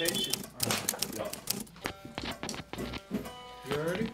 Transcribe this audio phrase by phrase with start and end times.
[0.00, 0.36] Alright,
[1.16, 1.26] yeah.
[3.68, 4.10] You ready?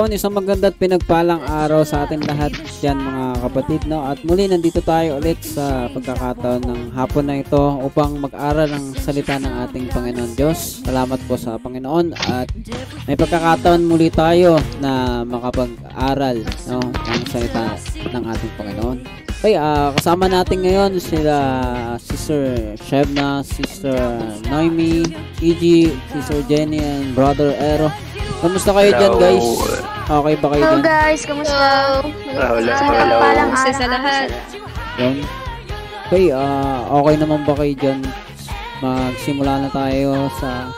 [0.00, 4.48] Yon, isang maganda at pinagpalang araw sa ating lahat yan mga kapatid no at muli
[4.48, 9.92] nandito tayo ulit sa pagkakataon ng hapon na ito upang mag-aral ng salita ng ating
[9.92, 10.80] Panginoon Diyos.
[10.88, 12.48] Salamat po sa Panginoon at
[13.04, 17.76] may pagkakataon muli tayo na makapag-aral no ng salita
[18.08, 19.29] ng ating Panginoon.
[19.40, 21.36] Okay, ah, kasama natin ngayon sila
[21.96, 23.96] Sister Shebna, Sister
[24.52, 25.00] Noemi,
[25.40, 27.88] EG, Sister Jenny, and Brother Ero.
[28.44, 29.16] Kamusta kayo dyan, Hello.
[29.18, 29.48] guys?
[30.10, 30.82] Okay ba kayo Hello dyan?
[30.84, 31.56] guys, kamusta?
[31.56, 32.60] Hello.
[32.60, 33.16] Hello.
[33.16, 33.94] Palang Kamusta sa araw.
[33.96, 34.26] lahat?
[35.00, 35.16] Yun.
[36.04, 38.00] Okay, ah, okay naman ba kayo dyan?
[38.78, 40.68] Magsimula na tayo sa...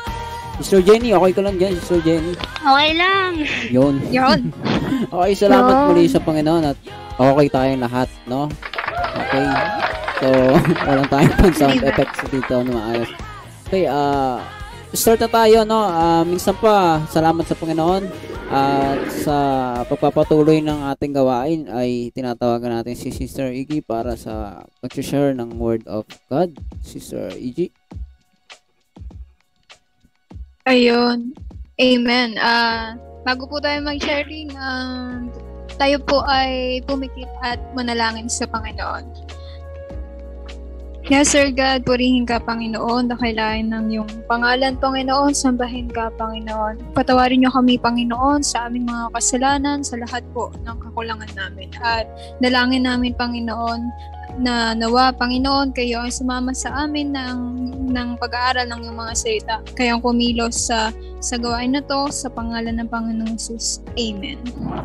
[0.61, 2.33] Sister Jenny, okay ka lang dyan, Sister Jenny.
[2.61, 3.33] Okay lang.
[3.73, 3.95] Yun.
[4.13, 4.41] Yun.
[5.03, 5.87] Okay, salamat Yun.
[5.91, 6.79] muli sa Panginoon at
[7.19, 8.47] okay tayong lahat, no?
[9.19, 9.47] Okay.
[10.23, 10.29] So,
[10.87, 13.11] walang tayong pang sound effects dito na maayos.
[13.67, 14.39] Okay, ah
[14.93, 15.81] start na tayo, no?
[15.89, 18.05] Ah, minsan pa, salamat sa Panginoon
[18.53, 19.37] at sa
[19.89, 25.89] pagpapatuloy ng ating gawain ay tinatawagan natin si Sister Iggy para sa pag-share ng Word
[25.89, 26.53] of God.
[26.85, 27.73] Sister Iggy.
[30.63, 31.35] Ayun.
[31.75, 32.39] Amen.
[32.39, 32.95] Ah,
[33.27, 35.27] bago po tayo mag-sharing, um,
[35.75, 39.32] tayo po ay pumikit at manalangin sa Panginoon.
[41.11, 46.95] Yes, Sir God, purihin ka, Panginoon, dakilain ng iyong pangalan, Panginoon, sambahin ka, Panginoon.
[46.95, 51.75] Patawarin niyo kami, Panginoon, sa aming mga kasalanan, sa lahat po ng kakulangan namin.
[51.83, 52.07] At
[52.39, 53.91] dalangin namin, Panginoon,
[54.39, 57.39] na nawa, Panginoon, kayo ay sumama sa amin ng,
[57.91, 59.57] ng pag-aaral ng iyong mga salita.
[59.75, 63.83] Kayong kumilos sa, sa gawain na to, sa pangalan ng Panginoong Jesus.
[63.99, 64.39] Amen.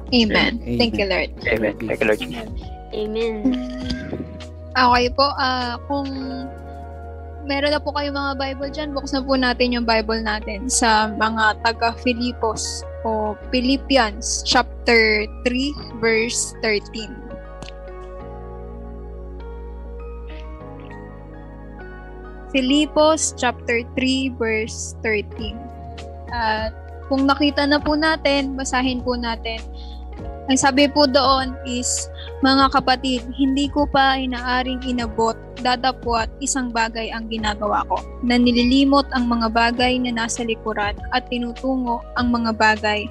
[0.10, 0.58] Amen.
[0.58, 0.82] Amen.
[0.82, 1.30] Thank you, Lord.
[1.46, 1.78] Amen.
[1.78, 2.22] Thank you, Lord.
[2.90, 4.57] Amen.
[4.78, 6.06] Okay po, ah kung
[7.50, 11.58] meron na po kayo mga Bible dyan, buksan po natin yung Bible natin sa mga
[11.66, 17.10] taga-Filipos o Philippians chapter 3 verse 13.
[22.54, 25.58] Filipos chapter 3 verse 13.
[26.30, 26.70] At
[27.10, 29.58] kung nakita na po natin, basahin po natin.
[30.48, 32.08] Ang sabi po doon is,
[32.46, 35.34] mga kapatid, hindi ko pa inaaring inabot,
[35.66, 41.26] dadapwat isang bagay ang ginagawa ko, na nililimot ang mga bagay na nasa likuran at
[41.34, 43.10] tinutungo ang mga bagay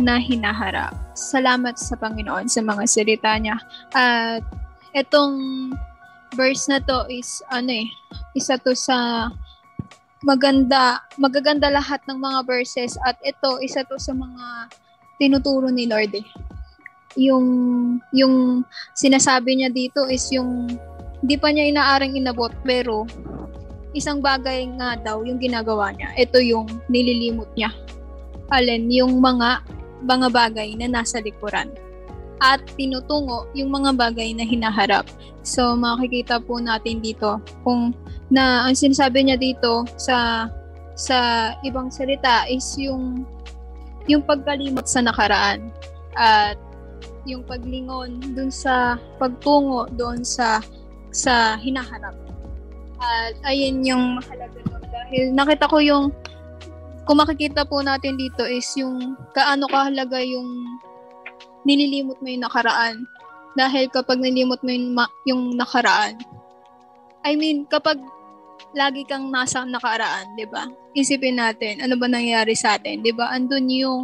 [0.00, 0.96] na hinaharap.
[1.12, 3.60] Salamat sa Panginoon sa mga salita niya.
[3.92, 4.40] At
[4.96, 5.36] itong
[6.32, 7.86] verse na to is ano eh,
[8.32, 9.28] isa to sa
[10.24, 14.72] maganda, magaganda lahat ng mga verses at ito isa to sa mga
[15.20, 16.24] tinuturo ni Lord eh.
[17.16, 17.46] Yung
[18.14, 18.64] yung
[18.96, 20.68] sinasabi niya dito is yung
[21.22, 23.06] hindi pa niya inaaring inabot pero
[23.92, 26.10] isang bagay nga daw yung ginagawa niya.
[26.16, 27.70] Ito yung nililimot niya.
[28.52, 29.64] Alin, yung mga
[30.02, 31.70] mga bagay na nasa likuran
[32.42, 35.06] at tinutungo yung mga bagay na hinaharap.
[35.46, 37.94] So makikita po natin dito kung
[38.32, 40.50] na ang sinasabi niya dito sa
[40.98, 43.22] sa ibang salita is yung
[44.10, 45.70] yung pagkalimot sa nakaraan
[46.18, 46.58] at
[47.28, 50.58] yung paglingon dun sa pagtungo doon sa
[51.12, 52.16] sa hinaharap.
[53.02, 56.04] At ayun yung mahalaga doon dahil nakita ko yung
[57.02, 60.78] kung makikita po natin dito is yung kaano kahalaga yung
[61.66, 62.96] nililimot mo yung nakaraan.
[63.52, 66.16] Dahil kapag nilimot mo yung, ma- yung nakaraan,
[67.22, 68.00] I mean, kapag
[68.72, 70.66] lagi kang nasa nakaraan, 'di ba?
[70.96, 73.30] Isipin natin, ano ba nangyayari sa atin, 'di ba?
[73.30, 74.00] Andun yung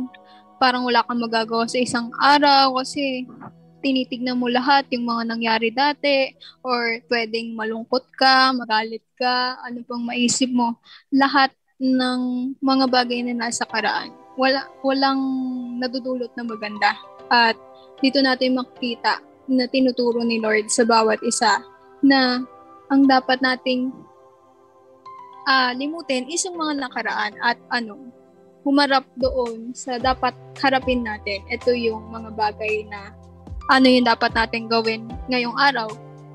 [0.59, 3.25] parang wala kang magagawa sa isang araw kasi
[3.79, 6.35] tinitignan mo lahat yung mga nangyari dati
[6.67, 10.77] or pwedeng malungkot ka, magalit ka, ano pang maisip mo.
[11.15, 14.11] Lahat ng mga bagay na nasa karaan.
[14.35, 15.23] Wala, walang
[15.79, 16.95] nadudulot na maganda.
[17.31, 17.55] At
[18.03, 21.63] dito natin makikita na tinuturo ni Lord sa bawat isa
[22.05, 22.43] na
[22.91, 23.91] ang dapat nating
[25.49, 27.97] ah limutin is yung mga nakaraan at ano,
[28.69, 31.41] humarap doon sa dapat harapin natin.
[31.49, 33.17] Ito yung mga bagay na
[33.73, 35.89] ano yung dapat natin gawin ngayong araw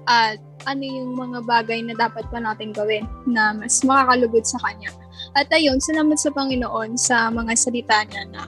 [0.09, 4.89] at ano yung mga bagay na dapat pa natin gawin na mas makakalugod sa Kanya.
[5.37, 8.43] At ayun, salamat sa Panginoon sa mga salita niya na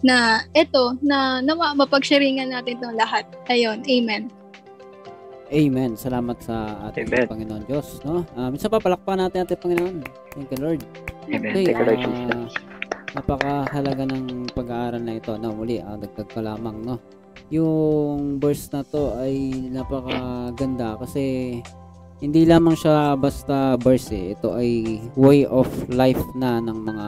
[0.00, 0.16] na
[0.56, 3.28] ito, na, na ma- mapag-sharingan natin itong lahat.
[3.52, 4.32] Ayun, Amen.
[5.50, 5.92] Amen.
[5.98, 7.26] Salamat sa ating Amen.
[7.28, 8.24] Panginoon Diyos, no?
[8.38, 9.96] Um, isa pa palakpan natin ating Panginoon.
[10.32, 10.80] Thank you, Lord.
[11.28, 11.52] Amen.
[11.52, 12.79] Okay, Thank you, Lord Jesus.
[13.14, 15.34] Napakahalaga ng pag-aaral na ito.
[15.38, 16.96] No, muli, ah, dagdag ko lamang, no?
[17.50, 21.58] Yung verse na to ay napakaganda kasi
[22.22, 24.38] hindi lamang siya basta verse eh.
[24.38, 27.06] Ito ay way of life na ng mga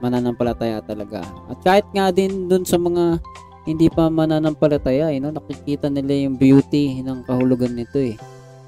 [0.00, 1.20] mananampalataya talaga.
[1.52, 3.20] At kahit nga din dun sa mga
[3.68, 5.28] hindi pa mananampalataya, eh, no?
[5.36, 8.16] nakikita nila yung beauty ng kahulugan nito eh.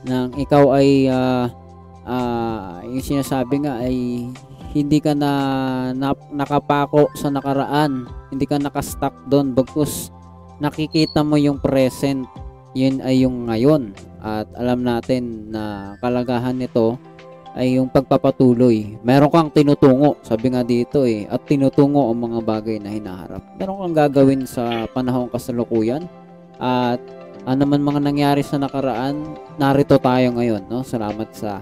[0.04, 1.48] Nang ikaw ay ah,
[2.04, 4.28] ah, yung sinasabi nga ay
[4.72, 5.32] hindi ka na,
[5.92, 10.08] na nakapako sa nakaraan, hindi ka nakastuck doon bagkus
[10.62, 12.22] nakikita mo yung present,
[12.78, 13.90] yun ay yung ngayon.
[14.22, 16.94] At alam natin na kalagahan nito
[17.58, 18.96] ay yung pagpapatuloy.
[19.02, 23.42] Meron kang tinutungo, sabi nga dito eh, at tinutungo ang mga bagay na hinaharap.
[23.58, 26.06] Meron kang gagawin sa panahong kasalukuyan
[26.62, 27.02] at
[27.42, 30.86] ano man mga nangyari sa nakaraan, narito tayo ngayon, no?
[30.86, 31.60] Salamat sa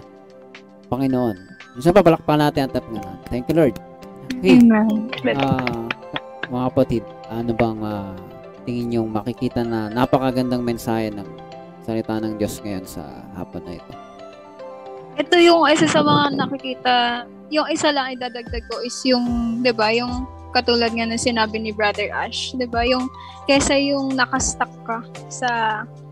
[0.92, 1.49] Panginoon.
[1.80, 3.16] Isa pa palakpan natin ang tap ngayon.
[3.32, 3.80] Thank you, Lord.
[4.36, 4.60] Okay.
[5.32, 5.88] Ah,
[6.52, 8.12] mga kapatid, ano bang ah,
[8.68, 11.24] tingin yung makikita na napakagandang mensahe ng
[11.80, 13.00] salita ng Diyos ngayon sa
[13.32, 13.92] hapon na ito?
[15.24, 19.24] Ito yung isa sa mga nakikita, yung isa lang idadagdag ko is yung,
[19.64, 23.08] 'di ba, yung katulad nga ng sinabi ni Brother Ash, 'di ba, yung
[23.48, 25.00] kesa yung nakastuck ka
[25.32, 25.48] sa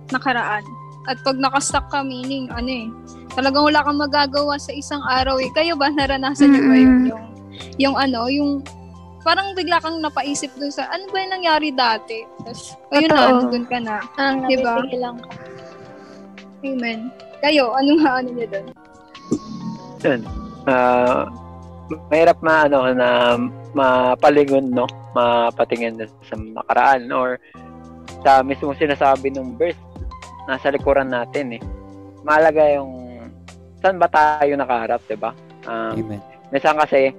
[0.09, 0.65] nakaraan.
[1.09, 2.87] At pag nakastuck ka, meaning, ano eh,
[3.33, 5.49] talagang wala kang magagawa sa isang araw eh.
[5.57, 7.01] Kayo ba, naranasan niyo ba yun?
[7.09, 7.25] Yung,
[7.81, 8.51] yung ano, yung
[9.25, 12.29] parang bigla kang napaisip dun sa, ano ba yung nangyari dati?
[12.45, 13.97] Tapos, ayun na, nandun ka na.
[14.21, 14.85] Ang Diba?
[14.85, 15.31] napipigilan ka.
[16.69, 17.01] Amen.
[17.41, 18.67] Kayo, ano nga ano niyo dun?
[20.05, 20.21] Yun.
[20.69, 21.25] Ah,
[22.13, 23.09] mahirap ma ano na
[23.73, 24.85] mapalingon no,
[25.17, 27.41] mapatingin dun sa nakaraan or
[28.21, 29.79] sa mismo sinasabi ng verse
[30.49, 31.63] nasa likuran natin eh.
[32.25, 32.93] Mahalaga yung
[33.85, 35.37] saan ba tayo nakaharap, 'di ba?
[35.69, 36.21] Um, Amen.
[36.49, 37.13] minsan kasi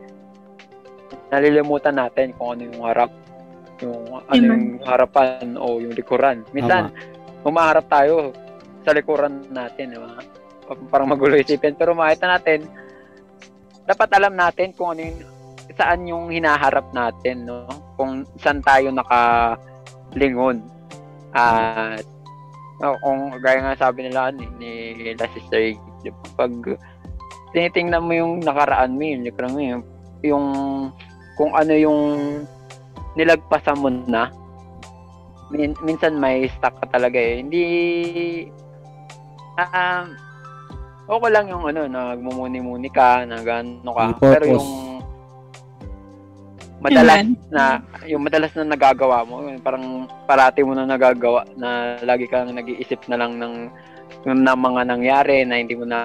[1.29, 3.11] nalilimutan natin kung ano yung harap
[3.79, 4.49] yung ano Amen.
[4.49, 6.41] yung harapan o yung likuran.
[6.51, 6.91] Minsan
[7.45, 8.33] humaharap tayo
[8.83, 10.19] sa likuran natin, di ba?
[10.91, 11.75] Parang magulo isipin.
[11.75, 12.67] Pero makita natin,
[13.87, 15.19] dapat alam natin kung ano yung,
[15.73, 17.65] saan yung hinaharap natin, no?
[17.95, 20.61] Kung saan tayo nakalingon.
[21.31, 22.03] At,
[22.79, 24.71] no, kung gaya nga sabi nila ni, ni
[25.15, 25.75] La Sister,
[26.35, 26.51] pag
[27.51, 29.83] tinitingnan mo yung nakaraan mo, likuran mo, yung,
[30.23, 30.45] yung
[31.35, 32.01] kung ano yung
[33.19, 34.31] nilagpasan mo na,
[35.51, 37.41] min, minsan may stuck ka talaga eh.
[37.41, 37.63] Hindi,
[39.57, 40.07] ah,
[41.09, 44.69] okay lang yung ano, nagmumuni-muni ka, nag ano ka, pero yung
[46.79, 47.35] madalas Amen.
[47.51, 53.03] na, yung madalas na nagagawa mo, parang parati mo na nagagawa, na lagi kang nag-iisip
[53.11, 53.55] na lang ng,
[54.25, 55.99] ng mga nangyari na hindi mo na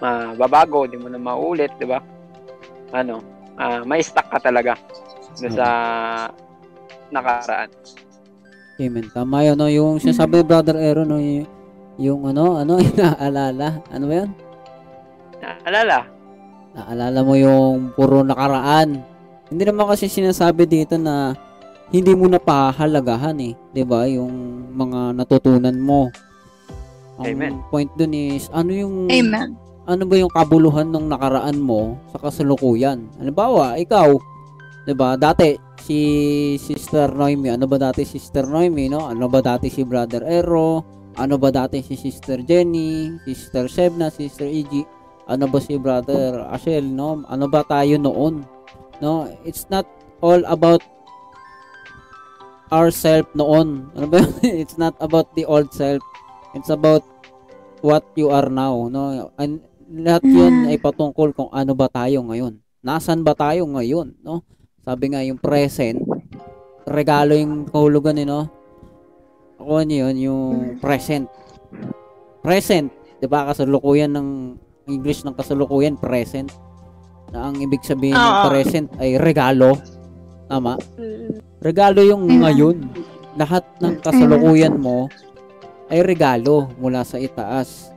[0.00, 2.00] mababago, hindi mo na maulit, di ba?
[2.92, 3.24] Ano,
[3.56, 4.76] ah, may stuck ka talaga
[5.40, 5.68] doon sa
[7.12, 7.70] nakaraan.
[8.76, 9.08] Amen.
[9.08, 9.72] Tama yun, no?
[9.72, 11.16] Yung sinasabi ni Brother Aaron, no?
[11.16, 11.48] Yung,
[11.96, 13.80] yung ano, ano, inaalala.
[13.88, 14.30] Ano ba yun?
[15.66, 16.16] Alala,
[16.76, 19.00] Naalala mo yung puro nakaraan.
[19.46, 21.34] Hindi naman kasi sinasabi dito na
[21.94, 23.54] hindi mo na pahalagahan eh.
[23.70, 24.32] 'Di ba Yung
[24.74, 26.10] mga natutunan mo.
[27.16, 27.54] Ang Amen.
[27.72, 29.56] point dun is, ano yung Amen.
[29.88, 33.08] ano ba yung kabuluhan ng nakaraan mo sa kasalukuyan?
[33.16, 34.20] Halimbawa, ikaw,
[34.86, 35.18] 'Diba?
[35.18, 35.98] Dati si
[36.62, 39.10] Sister Noemi, ano ba dati si Sister Noemi, no?
[39.10, 40.86] Ano ba dati si Brother Ero?
[41.18, 44.86] Ano ba dati si Sister Jenny, Sister Shebna, Sister Ig?
[45.26, 47.26] Ano ba si Brother Ashel, no?
[47.26, 48.46] Ano ba tayo noon?
[49.00, 49.84] No, it's not
[50.24, 50.80] all about
[52.72, 53.92] ourself noon.
[53.94, 54.24] Ano ba?
[54.42, 56.00] it's not about the old self.
[56.56, 57.04] It's about
[57.84, 59.30] what you are now, no?
[59.36, 62.58] And lahat 'yun ay patungkol kung ano ba tayo ngayon.
[62.82, 64.42] Nasaan ba tayo ngayon, no?
[64.82, 65.98] Sabi nga yung present,
[66.86, 68.46] regalo yung kahulugan eh, no?
[69.58, 70.44] Ako ano yun, yung
[70.78, 71.26] present.
[72.42, 73.50] Present, 'di ba?
[73.50, 74.28] Kasalukuyan ng
[74.86, 76.50] English ng kasalukuyan, present.
[77.34, 78.48] Na ang ibig sabihin ng Oo.
[78.50, 79.78] present ay regalo.
[80.46, 80.78] Tama?
[81.58, 82.86] Regalo yung ngayon.
[83.36, 85.10] Lahat ng kasalukuyan mo
[85.90, 87.90] ay regalo mula sa itaas.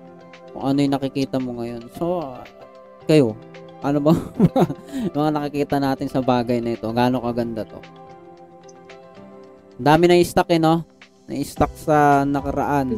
[0.52, 1.86] Kung ano yung nakikita mo ngayon.
[1.96, 2.42] So, ah,
[3.06, 3.38] kayo,
[3.80, 4.12] ano ba
[5.16, 6.90] mga nakikita natin sa bagay na ito?
[6.92, 7.80] Gaano kaganda to?
[9.80, 10.84] Ang dami na i-stock eh, no?
[11.30, 12.98] Na-stock sa nakaraan.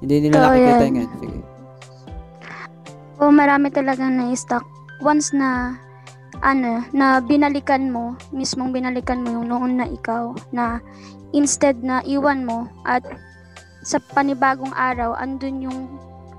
[0.00, 0.86] Hindi nila Oo, nakikita yan.
[0.86, 1.12] yung ngayon.
[1.20, 1.39] Sige.
[3.20, 4.64] O marami talagang na-stock.
[5.04, 5.76] Once na
[6.40, 10.80] ano, na binalikan mo, mismong binalikan mo yung noon na ikaw, na
[11.36, 13.04] instead na iwan mo at
[13.84, 15.80] sa panibagong araw, andun yung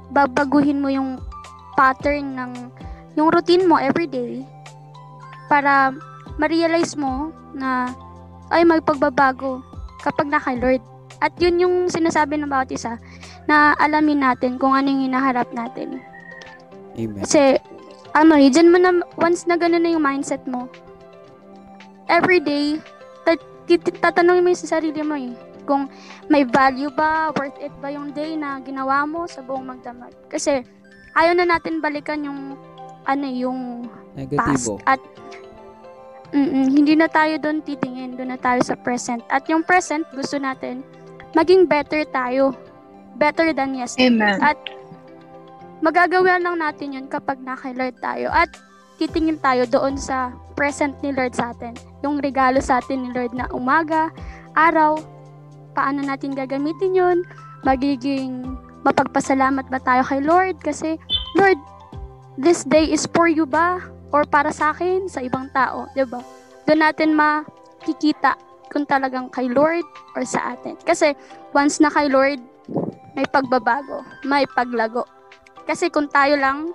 [0.09, 1.21] babaguhin mo yung
[1.77, 2.51] pattern ng
[3.13, 4.41] yung routine mo everyday
[5.51, 5.93] para
[6.41, 7.93] ma-realize mo na
[8.49, 9.61] ay magpagbabago
[10.01, 10.83] kapag na kay Lord.
[11.21, 12.97] At yun yung sinasabi ng bawat isa
[13.45, 16.01] na alamin natin kung ano yung hinaharap natin.
[16.97, 17.23] Amen.
[17.23, 17.59] Kasi,
[18.11, 20.67] ano eh, dyan mo na, once na gano'n na yung mindset mo,
[22.11, 22.79] everyday,
[23.23, 25.31] ta- tit- tatanungin mo yung sa sarili mo eh,
[25.63, 25.87] kung
[26.27, 30.11] may value ba, worth it ba yung day na ginawa mo sa buong magdamag.
[30.27, 30.65] Kasi,
[31.15, 32.59] ayaw na natin balikan yung,
[33.07, 33.87] ano eh, yung
[34.35, 34.67] past.
[34.67, 34.73] Negatibo.
[34.83, 34.99] At,
[36.31, 39.19] mm hindi na tayo doon titingin, doon na tayo sa present.
[39.27, 40.83] At yung present, gusto natin,
[41.35, 42.55] maging better tayo.
[43.19, 44.07] Better than yesterday.
[44.07, 44.39] Amen.
[44.39, 44.57] At
[45.81, 48.29] magagawa lang natin yun kapag naka Lord tayo.
[48.29, 48.53] At
[49.01, 51.73] titingin tayo doon sa present ni Lord sa atin.
[52.05, 54.13] Yung regalo sa atin ni Lord na umaga,
[54.53, 55.01] araw,
[55.73, 57.17] paano natin gagamitin yun,
[57.65, 58.45] magiging
[58.85, 60.61] mapagpasalamat ba tayo kay Lord?
[60.61, 61.01] Kasi,
[61.33, 61.57] Lord,
[62.37, 63.81] this day is for you ba?
[64.13, 66.19] Or para sa akin, sa ibang tao, 'di ba?
[66.67, 68.35] Doon natin makikita
[68.67, 70.75] kung talagang kay Lord or sa atin.
[70.83, 71.15] Kasi,
[71.55, 72.39] once na kay Lord,
[73.15, 75.03] may pagbabago, may paglago.
[75.65, 76.73] Kasi kung tayo lang,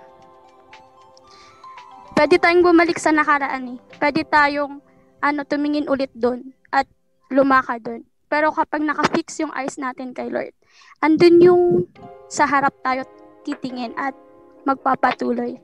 [2.17, 3.79] pwede tayong bumalik sa nakaraan eh.
[4.01, 4.81] Pwede tayong
[5.21, 6.89] ano, tumingin ulit doon at
[7.29, 8.05] lumaka doon.
[8.27, 10.51] Pero kapag nakafix yung eyes natin kay Lord,
[10.99, 11.63] andun yung
[12.27, 13.07] sa harap tayo
[13.47, 14.11] titingin at
[14.67, 15.55] magpapatuloy.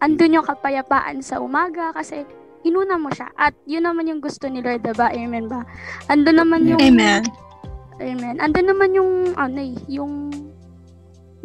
[0.00, 2.24] Andun yung kapayapaan sa umaga kasi
[2.64, 3.28] inuna mo siya.
[3.36, 5.12] At yun naman yung gusto ni Lord, diba?
[5.12, 5.62] Amen ba?
[6.08, 7.22] Andun naman yung Amen.
[8.00, 8.34] Amen.
[8.40, 10.32] Andun naman yung ano eh, yung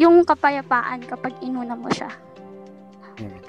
[0.01, 2.09] yung kapayapaan kapag inuna mo siya.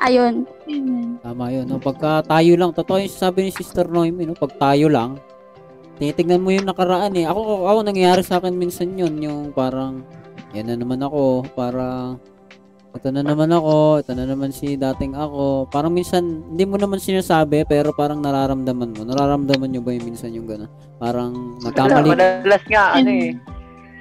[0.04, 0.44] Ayun.
[0.68, 1.16] Amen.
[1.25, 1.64] Tama yun.
[1.64, 1.80] No?
[1.80, 4.37] Pagka tayo lang, totoo yung sabi ni Sister Noemi, no?
[4.37, 5.16] pag tayo lang,
[5.97, 7.25] tinitignan mo yung nakaraan eh.
[7.25, 10.04] Ako, ako nangyayari sa akin minsan yun, yung parang,
[10.52, 12.21] yan na naman ako, parang,
[12.92, 15.64] ito na naman ako, ito na naman si dating ako.
[15.73, 19.09] Parang minsan, hindi mo naman sinasabi, pero parang nararamdaman mo.
[19.09, 20.68] Nararamdaman nyo ba yung minsan yung gano'n?
[21.00, 22.12] Parang nagkamali.
[22.12, 23.32] Madalas nga, ano eh,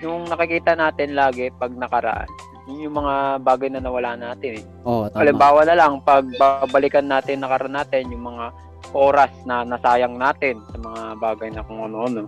[0.01, 2.29] yung nakikita natin lagi pag nakaraan,
[2.70, 4.65] yun yung mga bagay na nawala natin eh.
[4.86, 5.22] Oo, tama.
[5.22, 8.53] Halimbawa na lang, pag babalikan natin nakaraan natin, yung mga
[8.91, 12.27] oras na nasayang natin sa mga bagay na kung ano-ano.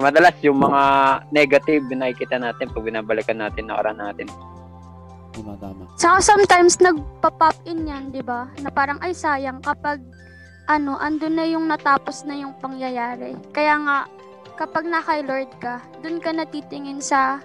[0.00, 0.82] Madalas yung mga
[1.34, 4.26] negative na nakikita natin pag binabalikan natin nakaraan natin.
[5.30, 5.82] Tama, tama.
[5.94, 8.50] Saka sometimes nagpa-pop in yan, 'di ba?
[8.64, 10.02] Na parang ay sayang kapag
[10.70, 13.34] ano, andun na yung natapos na yung pangyayari.
[13.50, 13.96] Kaya nga
[14.60, 17.40] kapag naka Lord ka, dun ka natitingin sa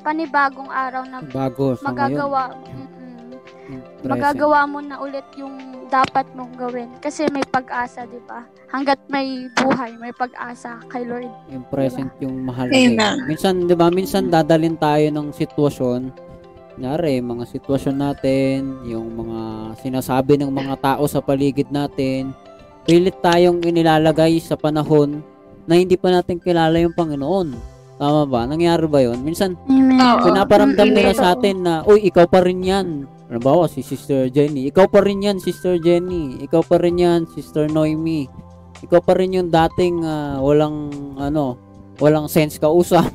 [0.00, 3.36] panibagong araw na Bago sa magagawa mm-mm,
[3.68, 4.08] yung present.
[4.08, 5.60] magagawa mo na ulit yung
[5.92, 8.48] dapat mong gawin kasi may pag-asa, 'di ba?
[8.72, 11.28] Hanggat may buhay, may pag-asa kay Lord.
[11.52, 12.72] yung present yung mahalaga.
[12.80, 12.96] Amen.
[12.96, 13.28] eh.
[13.28, 16.00] Minsan, 'di ba, minsan dadalin tayo ng sitwasyon.
[16.74, 19.40] Kunyari, mga sitwasyon natin, yung mga
[19.78, 22.34] sinasabi ng mga tao sa paligid natin,
[22.82, 25.22] pilit tayong inilalagay sa panahon
[25.64, 27.74] na hindi pa natin kilala yung Panginoon.
[27.94, 28.42] Tama ba?
[28.44, 29.22] Nangyari ba yun?
[29.22, 29.54] Minsan,
[30.26, 33.06] pinaparamdam nila sa atin na, uy, ikaw pa rin yan.
[33.30, 34.68] Halimbawa, si Sister Jenny.
[34.68, 36.42] Ikaw pa rin yan, Sister Jenny.
[36.42, 38.26] Ikaw pa rin yan, Sister Noemi.
[38.82, 41.56] Ikaw pa rin yung dating ah, walang, ano,
[42.02, 43.06] walang sense kausap.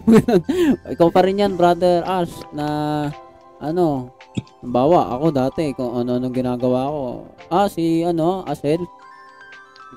[0.96, 2.66] ikaw pa rin yan, Brother Ash, na,
[3.60, 4.16] ano,
[4.64, 7.04] halimbawa, ako dati, kung ano-anong ginagawa ko.
[7.52, 8.80] Ah, si, ano, Asel.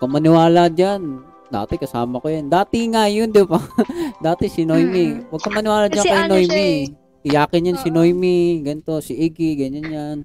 [0.02, 1.32] ka maniwala dyan.
[1.52, 2.49] Dati kasama ko yan.
[2.49, 3.61] Dati nga yun, di ba?
[4.25, 5.21] Dati si Noemi.
[5.28, 6.64] Huwag ka maniwala dyan Kasi kay ano siya Noemi.
[6.64, 6.80] eh.
[7.23, 7.94] Iyakin yan si Oo.
[7.94, 8.38] Noemi.
[8.64, 10.16] Ganto, si Iggy, ganyan yan.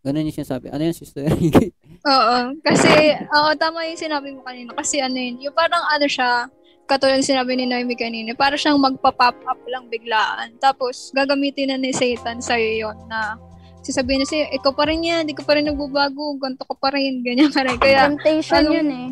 [0.00, 0.70] Ganun yung sinasabi.
[0.70, 1.74] Ano yan, sister Iggy?
[2.06, 2.36] Oo.
[2.62, 2.90] Kasi,
[3.26, 4.70] oo, tama yung sinabi mo kanina.
[4.70, 6.46] Kasi ano yun, yung parang ano siya,
[6.86, 10.54] katulad sinabi ni Noemi kanina, para siyang magpa-pop up lang biglaan.
[10.56, 13.34] Tapos, gagamitin na ni Satan sa'yo yun na
[13.82, 16.90] sasabihin na sa'yo, ikaw pa rin yan, di ka pa rin nagbabago, ganito ka pa
[16.90, 17.74] rin, ganyan ka rin.
[17.76, 19.06] Kaya, Temptation ano- yun eh.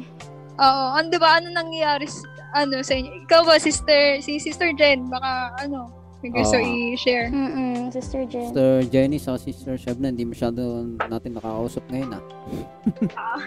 [0.56, 3.26] Oo, ano, di ba, ano nangyayari s- ano, sa inyo?
[3.26, 6.94] Ikaw ba, sister, si Sister Jen, baka, ano, may gusto Oo.
[6.94, 7.28] i-share.
[7.28, 8.48] Mm-mm, Sister Jen.
[8.48, 12.22] Sister Jenny sa Sister Shebna, hindi masyado natin nakakausap ngayon, ah.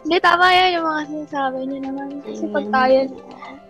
[0.00, 2.08] Hindi, tama yan yung mga sinasabi niyo naman.
[2.24, 2.98] Kasi pag tayo,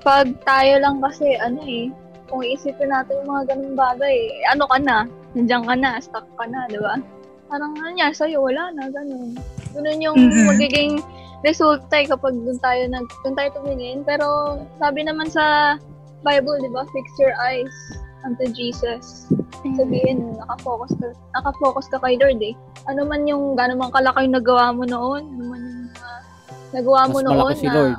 [0.01, 1.91] pag tayo lang kasi, ano eh,
[2.31, 4.97] kung iisipin natin yung mga ganung bagay, ano ka na,
[5.35, 7.03] nandiyan ka na, stuck ka na, di ba?
[7.51, 9.35] Parang ano niya, sa'yo, wala na, ganun.
[9.75, 10.47] Ganun yung Mhm.
[10.47, 10.93] magiging
[11.41, 14.05] resulta eh, kapag doon tayo, nag, doon tayo tumingin.
[14.05, 15.77] Pero sabi naman sa
[16.21, 17.73] Bible, di ba, fix your eyes
[18.29, 19.33] unto Jesus.
[19.77, 22.53] Sabihin, nakafocus ka, nakafocus ka kay Lord eh.
[22.89, 26.13] Ano man yung, gano'n man kalaki yung nagawa mo noon, ano man yung mga
[26.77, 27.97] nagawa mo Mas noon malaki si na, Lord.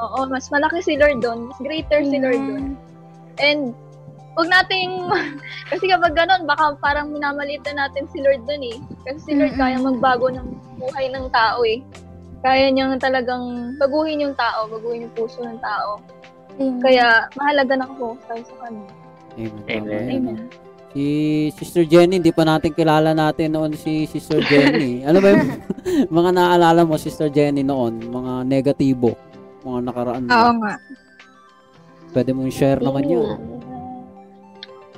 [0.00, 1.38] Oo, mas malaki si Lord doon.
[1.52, 2.64] Mas greater si Lord doon.
[3.36, 3.76] And,
[4.38, 4.90] wag nating,
[5.70, 8.78] kasi kapag ganun, baka parang minamaliit na natin si Lord doon eh.
[9.06, 11.82] Kasi si Lord kaya magbago ng buhay ng tao eh.
[12.40, 16.00] Kaya niyang talagang baguhin yung tao, baguhin yung puso ng tao.
[16.56, 16.80] Amen.
[16.80, 18.88] Kaya, mahalaga na ako tayo sa kanya.
[19.36, 19.64] Amen.
[19.68, 20.06] Amen.
[20.08, 20.38] Amen.
[20.90, 21.04] Si
[21.54, 25.00] Sister Jenny, hindi pa natin kilala natin noon si Sister Jenny.
[25.08, 25.46] ano ba yung
[26.18, 28.00] mga naalala mo, Sister Jenny noon?
[28.10, 29.14] Mga negatibo,
[29.62, 30.30] mga nakaraan mo.
[30.32, 30.74] Oo nga.
[32.10, 33.59] Pwede mong share naman Yun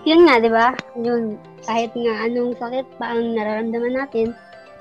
[0.05, 0.21] yun.
[0.27, 0.67] nga, di ba?
[0.99, 4.35] Yun, kahit nga anong sakit pa ang nararamdaman natin,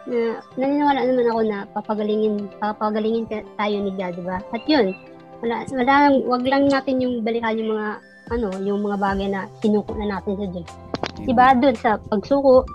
[0.10, 4.38] na naniniwala naman ako na papagalingin, papagalingin tayo ni God, di ba?
[4.50, 4.98] At yun,
[5.42, 5.94] wala, wala,
[6.26, 7.88] wag lang natin yung balikan yung mga,
[8.34, 10.70] ano, yung mga bagay na sinuko na natin sa Diyos.
[11.22, 12.66] Diba, dun sa pagsuko,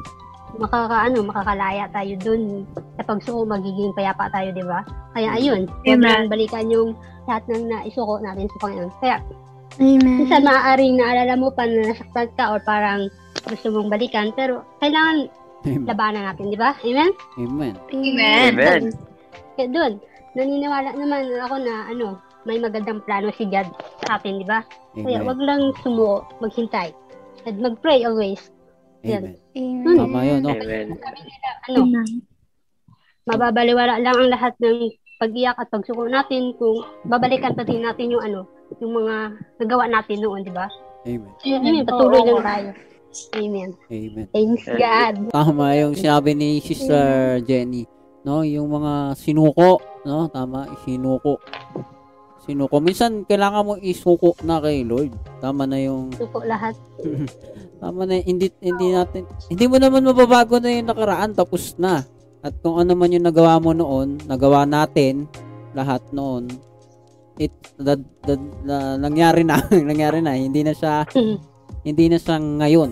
[0.59, 2.63] makaka, ano, makakalaya tayo dun.
[2.99, 4.87] Sa pagsuko, magiging payapa tayo, di ba?
[5.15, 6.03] Kaya ayun, Amen.
[6.03, 6.95] lang balikan yung
[7.27, 8.93] lahat ng naisuko natin sa Panginoon.
[9.03, 9.17] Kaya,
[9.77, 10.25] Amen.
[10.25, 13.13] minsan maaaring naalala mo pa na nasaktan ka or parang
[13.47, 15.31] gusto mong balikan, pero kailangan
[15.67, 15.87] Amen.
[15.87, 16.75] labanan natin, di ba?
[16.83, 17.11] Amen?
[17.39, 17.75] Amen.
[17.93, 18.53] Amen.
[18.57, 18.83] Amen.
[19.57, 19.93] Kaya doon,
[20.35, 22.07] naniniwala naman ako na ano,
[22.47, 23.67] may magandang plano si God
[24.07, 24.63] sa atin, di ba?
[24.95, 26.95] Kaya wag lang sumuko, maghintay.
[27.47, 28.51] At mag-pray always.
[29.07, 29.39] Amen.
[29.55, 29.97] Amen.
[29.97, 30.51] Tama yun, no?
[30.55, 30.87] Amen.
[31.71, 31.81] Ano,
[33.27, 38.47] mababaliwala lang ang lahat ng pag-iyak at pagsuko natin kung babalikan pati natin yung ano,
[38.81, 39.15] yung mga
[39.63, 40.67] nagawa natin noon, di ba?
[41.07, 41.33] Amen.
[41.47, 41.85] Amen.
[41.87, 42.69] Patuloy lang tayo.
[43.39, 43.71] Amen.
[43.89, 44.27] Amen.
[44.35, 45.15] Thanks God.
[45.33, 47.89] Tama yung sinabi ni Sister Jenny.
[48.27, 50.27] No, yung mga sinuko, no?
[50.29, 51.39] Tama, sinuko.
[52.47, 52.79] Sinuko.
[52.79, 55.15] Minsan kailangan mo isuko na kay Lord.
[55.43, 56.79] Tama na yung Suko lahat.
[57.83, 62.07] tama na hindi hindi natin hindi mo naman mababago na yung nakaraan tapos na.
[62.47, 65.27] At kung ano man yung nagawa mo noon, nagawa natin
[65.75, 66.47] lahat noon.
[67.37, 70.37] It that, that, na- nangyari na, nangyari na.
[70.37, 71.05] Hindi na siya
[71.89, 72.91] hindi na siya ngayon.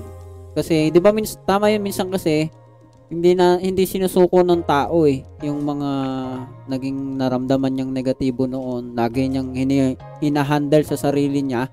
[0.54, 2.52] Kasi 'di ba mins tama yun minsan kasi
[3.12, 5.90] hindi na hindi sinusuko ng tao eh yung mga
[6.72, 11.68] naging naramdaman niyang negatibo noon lagi niyang hini, hinahandle sa sarili niya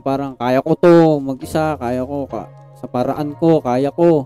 [0.00, 2.48] parang kaya ko to mag-isa kaya ko ka,
[2.80, 4.24] sa paraan ko kaya ko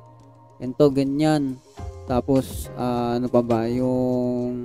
[0.63, 1.59] ganito ganyan
[2.07, 4.63] tapos ah, ano pa ba yung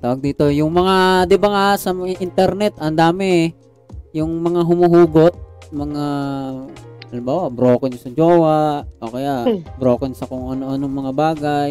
[0.00, 3.48] tawag dito yung mga 'di ba nga sa internet ang dami eh.
[4.10, 5.34] yung mga humuhugot
[5.70, 6.04] mga
[7.06, 9.62] halimbawa broken sa jowa o kaya Hmm.
[9.76, 11.70] broken sa kung ano-anong mga bagay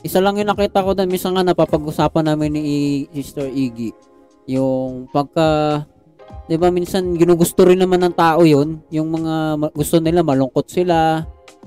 [0.00, 3.92] isa lang yung nakita ko doon minsan nga napapag-usapan namin ni I- Sister Iggy
[4.46, 5.82] yung pagka
[6.46, 9.34] 'di ba minsan ginugusto rin naman ng tao yun yung mga
[9.70, 11.22] gusto nila malungkot sila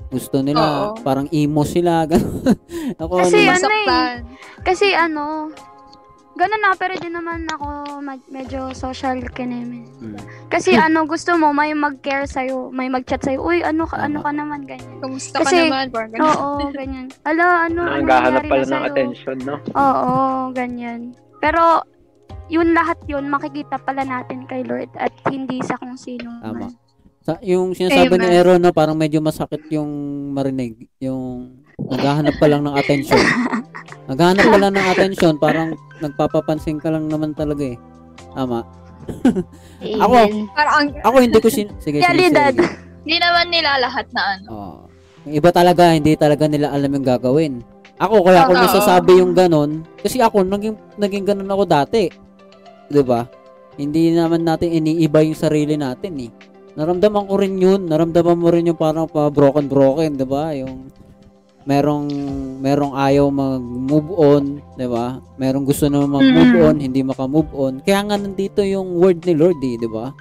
[0.06, 1.02] gusto nila Oo.
[1.02, 2.54] parang emo sila ganun
[2.96, 4.16] ako Kasi ano, ano eh, Masaktan.
[4.62, 5.24] kasi ano,
[6.36, 7.66] ganun na, pero di naman ako
[7.98, 9.88] mag- medyo social kineme.
[9.98, 10.20] Mm.
[10.46, 14.30] Kasi ano, gusto mo, may mag-care sa'yo, may mag-chat sa'yo, uy, ano ka, ano ka
[14.30, 15.00] naman, ganyan.
[15.00, 15.86] Kamusta Kasi- ka naman?
[15.88, 16.28] Parang ganun.
[16.28, 17.06] Oo, ganyan.
[17.24, 18.86] Ala, ano, ano Nanggahanap nangyari pala ng sa'yo?
[18.86, 19.54] attention, no?
[19.72, 20.14] Oo,
[20.52, 21.00] ganyan.
[21.40, 21.62] Pero,
[22.46, 26.68] yun lahat yun, makikita pala natin kay Lord at hindi sa kung sino Tama.
[26.68, 26.72] man.
[27.26, 28.36] Sa, yung sinasabi ni Amen.
[28.38, 29.90] Aaron no, parang medyo masakit yung
[30.30, 30.86] marinig.
[31.02, 33.18] Yung naghahanap ka lang ng attention.
[34.10, 37.74] naghahanap ka lang ng attention, parang nagpapapansin ka lang naman talaga eh.
[38.30, 38.62] Tama.
[40.06, 40.16] Ako.
[40.54, 41.66] Parang, ang- Ako hindi ko sin...
[41.82, 42.62] Sige, sige, sige.
[43.02, 44.46] Hindi naman nila lahat na ano.
[44.46, 44.78] Oo.
[45.26, 47.54] Yung iba talaga, hindi talaga nila alam yung gagawin.
[47.98, 52.12] Ako kaya ako nasasabi yung ganon kasi ako naging naging ganon ako dati.
[52.92, 53.24] 'Di ba?
[53.80, 56.30] Hindi naman natin iniiba yung sarili natin eh.
[56.76, 57.88] Naramdaman ko rin yun.
[57.88, 60.52] Naramdaman mo rin yung parang pa broken broken, 'di ba?
[60.52, 60.92] Yung
[61.64, 62.06] merong
[62.60, 64.44] merong ayaw mag-move on,
[64.76, 65.18] 'di ba?
[65.34, 66.62] Merong gusto na mag-move Mm.
[66.62, 67.72] on, hindi maka-move on.
[67.80, 70.12] Kaya nga nandito yung word ni Lord, eh, 'di ba?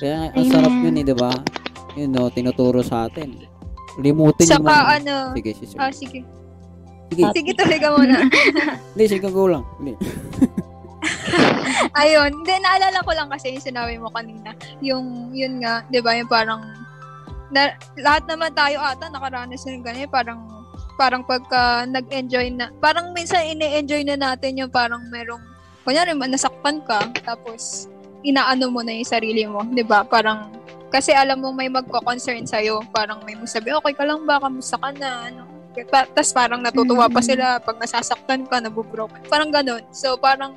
[0.00, 0.84] Kaya ang sarap Amen.
[0.88, 1.32] yun eh, 'di ba?
[1.94, 3.36] Yun no, tinuturo sa atin.
[3.98, 4.84] Limutin yung Saka mga...
[4.96, 5.74] ano, Sige, sige.
[5.76, 6.20] ah, sige.
[7.08, 8.16] Sige, Sige, tuloy ka muna.
[8.94, 9.64] hindi, sige, go lang.
[9.76, 9.92] Hindi.
[12.00, 14.52] Ayun, hindi, naalala ko lang kasi yung sinabi mo kanina.
[14.80, 16.62] Yung, yun nga, di ba, yung parang,
[17.52, 20.40] na, lahat naman tayo ata nakaranas ng ganyan, parang,
[20.98, 25.40] parang pagka nag-enjoy na, parang minsan ini-enjoy na natin yung parang merong,
[25.86, 27.88] kunyari, nasakpan ka, tapos,
[28.26, 30.02] inaano mo na yung sarili mo, di ba?
[30.02, 30.50] Parang,
[30.88, 34.90] kasi alam mo may magko-concern sa'yo, parang may masabi, okay ka lang ba, kamusta ka
[34.96, 35.42] na, ano,
[35.86, 37.28] pa, tas parang natutuwa pa Mm.
[37.28, 39.22] sila pag nasasaktan ka, nabubroken.
[39.30, 39.84] Parang ganun.
[39.94, 40.56] So, parang,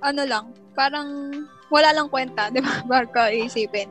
[0.00, 1.32] ano lang, parang
[1.68, 2.82] wala lang kwenta, di ba?
[2.90, 3.88] Baka isipin.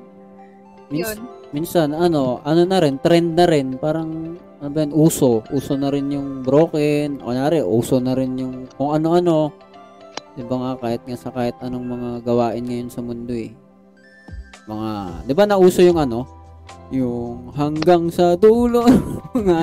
[0.87, 1.19] Mins- Yun.
[1.51, 5.43] minsan, ano, ano na rin, trend na rin, parang, ano ba yun, uso.
[5.53, 7.21] Uso na rin yung broken.
[7.21, 9.53] O nari, uso na rin yung kung ano-ano.
[10.33, 13.53] Di ba nga, kahit nga sa kahit anong mga gawain ngayon sa mundo eh.
[14.65, 14.89] Mga,
[15.29, 16.25] di ba nauso yung ano?
[16.89, 18.87] Yung hanggang sa dulo.
[19.37, 19.57] mga,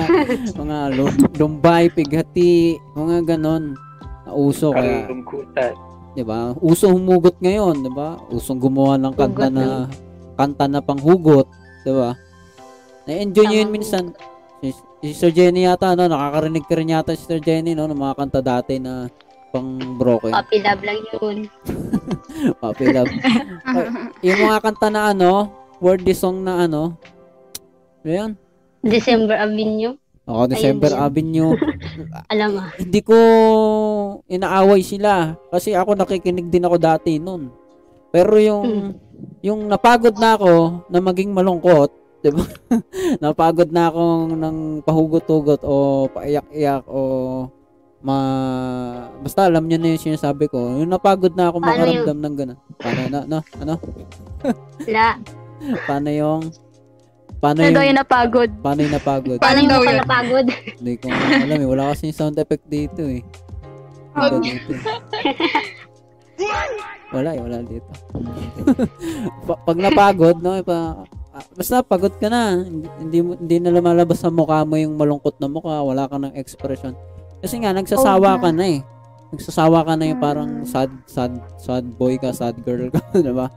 [0.55, 3.75] mga lum- lumbay, pighati, mga ganon.
[4.23, 5.73] Nauso kaya, Kalungkutan.
[6.15, 6.55] 'Di ba?
[6.63, 8.15] Uso humugot ngayon, 'di ba?
[8.31, 9.67] Usong gumawa ng kanta Hugot na
[10.39, 11.47] kanta na panghugot,
[11.83, 12.15] 'di ba?
[13.05, 14.15] Na-enjoy niyo yun minsan.
[14.63, 14.73] Si,
[15.03, 18.15] si Sir Jenny yata no, nakakarinig ka rin yata si Sir Jenny no ng mga
[18.17, 19.11] kanta dati na
[19.51, 20.33] pang broken.
[20.33, 21.37] Puppy love lang yun.
[22.63, 23.11] Puppy love.
[24.25, 25.51] yung mga kanta na ano,
[25.83, 26.97] worthy song na ano.
[28.07, 28.39] Ayan.
[28.81, 29.97] December Avenue.
[30.25, 31.05] Ako, December Ayun, yun.
[31.05, 31.53] Avenue.
[32.33, 32.61] Alam mo.
[32.81, 33.17] hindi ko
[34.25, 37.53] inaaway sila kasi ako nakikinig din ako dati noon.
[38.09, 38.97] Pero yung
[39.45, 41.93] yung napagod na ako na maging malungkot,
[42.25, 42.41] 'di ba?
[43.21, 47.01] napagod na ako ng pahugot-hugot o paiyak-iyak o
[48.05, 48.17] ma
[49.21, 50.57] basta alam niyo na yung sinasabi ko.
[50.81, 52.59] Yung napagod na ako Paano makaramdam ng ganun.
[52.81, 53.39] Paano na no?
[53.61, 53.75] Ano?
[54.89, 55.21] La.
[55.89, 56.41] Paano yung
[57.45, 58.49] paano Ano daw yung yung napagod?
[58.59, 59.37] paano yung napagod?
[59.37, 59.99] Paano Paano daw mo ka yun?
[60.01, 60.45] napagod?
[60.75, 61.67] Hindi ko alam eh.
[61.67, 63.21] Wala kasing sound effect dito eh.
[64.11, 64.71] Wala dito.
[67.11, 67.91] Wala eh, wala dito.
[69.47, 72.59] Pa- pag napagod, no, pa, ah, basta pagod ka na.
[72.99, 75.79] Hindi, hindi, na lumalabas sa mukha mo yung malungkot na mukha.
[75.79, 76.91] Wala ka ng expression.
[77.39, 78.79] Kasi nga, nagsasawa ka na eh.
[79.31, 80.67] Nagsasawa ka na yung parang Mm.
[80.67, 83.47] sad, sad, sad boy ka, sad girl ka, di ba?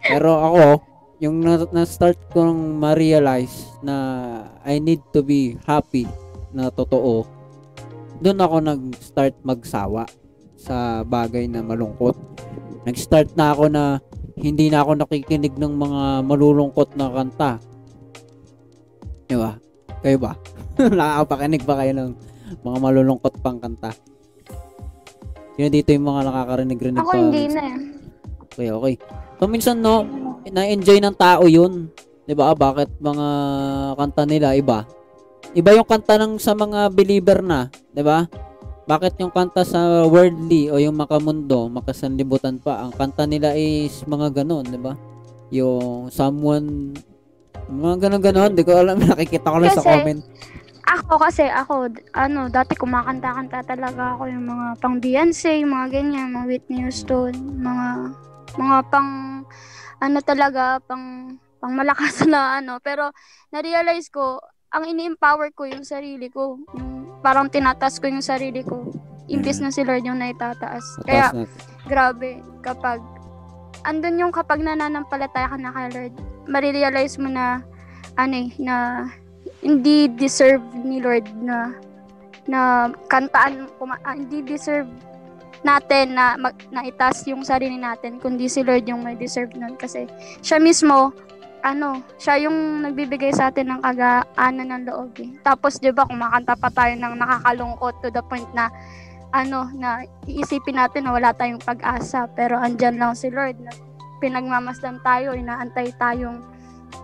[0.00, 0.62] Pero ako,
[1.18, 3.94] yung na, na-start kong ma-realize na
[4.62, 6.06] I need to be happy
[6.54, 7.26] na totoo,
[8.22, 10.06] doon ako nag-start magsawa
[10.58, 12.14] sa bagay na malungkot.
[12.86, 13.98] Nag-start na ako na
[14.38, 17.58] hindi na ako nakikinig ng mga malulungkot na kanta.
[19.26, 19.58] Di ba?
[20.02, 20.32] Kayo ba?
[20.78, 22.10] Nakakapakinig ba kayo ng
[22.62, 23.90] mga malulungkot pang kanta?
[25.58, 27.18] Sino dito yung mga nakakarinig-rinig Ako pa?
[27.18, 27.76] hindi na eh.
[28.46, 28.94] Okay, okay.
[29.38, 30.02] So, minsan, no,
[30.46, 31.90] na-enjoy ng tao yun.
[32.28, 33.26] 'Di ba Bakit mga
[33.96, 34.84] kanta nila iba?
[35.56, 37.72] Iba yung kanta ng sa mga believer na.
[37.96, 38.28] 'di ba
[38.88, 44.40] Bakit yung kanta sa worldly o yung makamundo, makasanlibutan pa, ang kanta nila is mga
[44.44, 44.96] ganon, 'di ba
[45.52, 46.96] Yung someone,
[47.68, 50.20] mga ganon-ganon, di ko alam, nakikita ko lang sa Kasi, comment.
[50.88, 56.32] Ako kasi, ako, ano, dati kumakanta-kanta talaga ako yung mga pang Beyonce, yung mga ganyan,
[56.32, 57.86] mga Whitney Houston, mga,
[58.56, 59.42] mga pang,
[59.98, 62.78] ano talaga, pang, pang malakas na ano.
[62.80, 63.12] Pero,
[63.52, 64.40] na-realize ko,
[64.72, 66.60] ang ini-empower ko yung sarili ko.
[66.76, 68.88] Yung, parang tinatas ko yung sarili ko.
[69.28, 71.04] Imbis na si Lord yung naitataas.
[71.04, 71.34] Kaya,
[71.84, 73.02] grabe, kapag,
[73.84, 76.14] andun yung kapag nananampalataya ka na kay Lord,
[76.48, 77.60] marirealize mo na,
[78.16, 79.04] ano eh, na,
[79.60, 81.74] hindi deserve ni Lord na
[82.48, 84.88] na kantaan kuma- ah, hindi deserve
[85.66, 89.74] natin na mag, na itaas yung sarili natin kundi si Lord yung may deserve nun.
[89.74, 90.06] Kasi
[90.42, 91.14] siya mismo
[91.62, 95.30] ano, siya yung nagbibigay sa atin ng kagaanan ng loob eh.
[95.42, 98.70] Tapos 'di ba kumakanta pa tayo ng nakakalungkot to the point na
[99.34, 102.30] ano na iisipin natin na wala tayong pag-asa.
[102.32, 103.74] Pero andyan lang si Lord na
[104.22, 106.42] pinagmamasdan tayo, inaantay tayong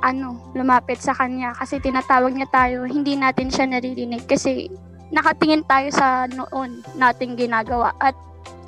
[0.04, 1.54] ano, lumapit sa kanya.
[1.56, 4.24] Kasi tinatawag niya tayo, hindi natin siya naririnig.
[4.28, 4.68] Kasi
[5.14, 7.94] nakatingin tayo sa noon nating ginagawa.
[8.02, 8.16] At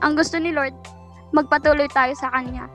[0.04, 0.74] ang gusto ni Lord,
[1.32, 2.68] magpatuloy tayo sa kanya.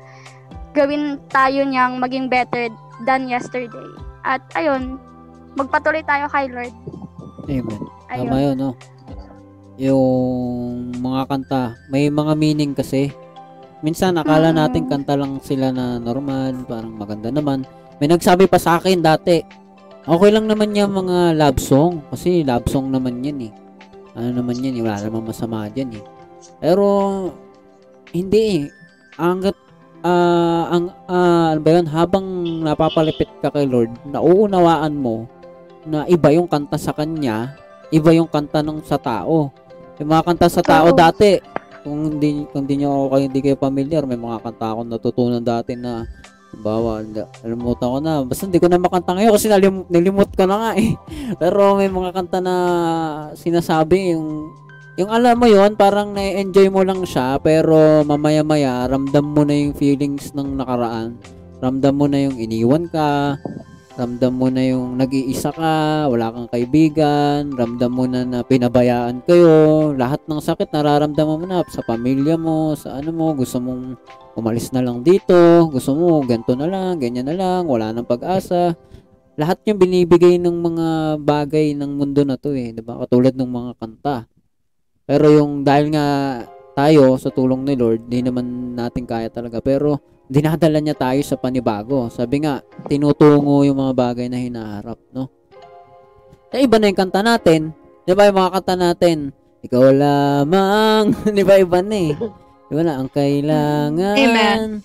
[0.71, 2.71] Gawin tayo niyang maging better
[3.03, 3.91] than yesterday.
[4.23, 4.97] At ayun,
[5.59, 6.73] magpatuloy tayo kay Lord.
[7.49, 7.81] Amen.
[8.11, 8.27] Ayun.
[8.27, 8.71] Tama yun, no?
[9.81, 13.09] yung mga kanta, may mga meaning kasi.
[13.81, 17.65] Minsan akala natin kanta lang sila na normal, parang maganda naman.
[17.97, 19.41] May nagsabi pa sa akin dati,
[20.05, 23.51] okay lang naman yung mga love song kasi love song naman yan eh.
[24.13, 26.03] Ano naman yan eh, wala naman masama dyan eh.
[26.59, 26.87] Pero
[28.11, 28.63] hindi eh.
[29.19, 29.55] Hanggat
[30.01, 32.25] ah ang ah, ano ba yun, habang
[32.65, 35.29] napapalipit ka kay Lord, nauunawaan mo
[35.85, 37.53] na iba yung kanta sa kanya,
[37.93, 39.53] iba yung kanta ng sa tao.
[40.01, 40.97] Yung mga kanta sa tao Oo.
[40.97, 41.37] dati,
[41.85, 45.77] kung hindi kung hindi niyo kayo hindi kayo familiar, may mga kanta akong natutunan dati
[45.77, 46.05] na
[46.59, 46.99] bawa,
[47.43, 48.13] nalimutan ko na.
[48.27, 50.93] Basta hindi ko na makanta ngayon kasi nalim, nilimot ko na nga eh.
[51.41, 52.55] Pero may mga kanta na
[53.39, 54.51] sinasabi yung
[54.99, 59.75] yung alam mo yon parang na-enjoy mo lang siya pero mamaya-maya ramdam mo na yung
[59.75, 61.15] feelings ng nakaraan.
[61.61, 63.37] Ramdam mo na yung iniwan ka,
[63.95, 69.93] ramdam mo na yung nag-iisa ka, wala kang kaibigan, ramdam mo na na pinabayaan kayo,
[69.93, 73.93] lahat ng sakit nararamdaman mo na sa pamilya mo, sa ano mo, gusto mong
[74.33, 78.73] umalis na lang dito, gusto mo ganto na lang, ganyan na lang, wala nang pag-asa.
[79.37, 80.87] Lahat yung binibigay ng mga
[81.21, 82.99] bagay ng mundo na to eh, 'di ba?
[83.05, 84.30] Katulad ng mga kanta.
[85.11, 86.39] Pero yung dahil nga
[86.71, 89.59] tayo sa tulong ni Lord, di naman natin kaya talaga.
[89.59, 89.99] Pero
[90.31, 92.07] dinadala niya tayo sa panibago.
[92.07, 95.27] Sabi nga, tinutungo yung mga bagay na hinaharap, no?
[96.55, 97.75] Eh, iba na yung kanta natin.
[98.07, 99.35] Di ba yung mga kanta natin?
[99.67, 101.11] Ikaw lamang.
[101.35, 102.15] Di ba iba na eh?
[102.71, 103.03] Di ba na?
[103.03, 104.15] Ang kailangan.
[104.15, 104.79] Amen.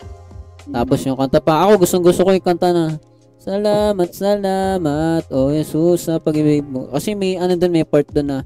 [0.67, 1.71] Tapos yung kanta pa.
[1.71, 2.99] Ako gustong gusto ko yung kanta na
[3.47, 6.91] Salamat, salamat, O Jesus, sa pag-ibig mo.
[6.91, 8.39] Kasi may, ano doon, may part doon na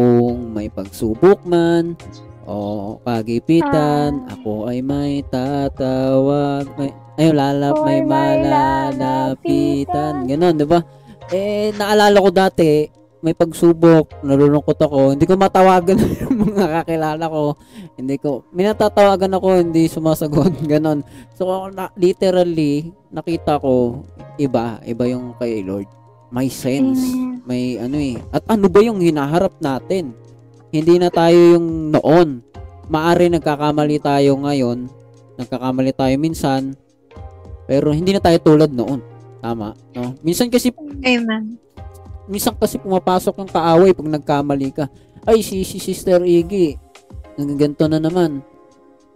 [0.00, 1.92] kung may pagsubok man
[2.48, 6.88] o kagipitan, ako ay may tatawag, may,
[7.20, 10.24] ayun, lalap, may may malalapitan.
[10.24, 10.80] Ganon, di ba?
[11.28, 12.88] Eh, naalala ko dati,
[13.20, 17.60] may pagsubok, nalulungkot ako, hindi ko matawagan yung mga kakilala ko.
[18.00, 21.04] Hindi ko, minatatawagan ako, hindi sumasagot, ganon.
[21.36, 24.00] So, na, literally, nakita ko,
[24.40, 25.99] iba, iba yung kay Lord.
[26.30, 27.02] May sense.
[27.10, 27.42] Amen.
[27.42, 28.16] May ano eh.
[28.30, 30.14] At ano ba yung hinaharap natin?
[30.70, 32.46] Hindi na tayo yung noon.
[32.86, 34.86] Maari nagkakamali tayo ngayon.
[35.34, 36.78] Nagkakamali tayo minsan.
[37.66, 39.02] Pero hindi na tayo tulad noon.
[39.42, 40.14] Tama, no?
[40.22, 40.70] Minsan kasi
[41.02, 41.56] Amen.
[42.30, 44.86] minsan kasi pumapasok yung kaaway pag nagkamali ka.
[45.26, 46.78] Ay, si, si Sister Iggy,
[47.36, 48.44] ganito na naman.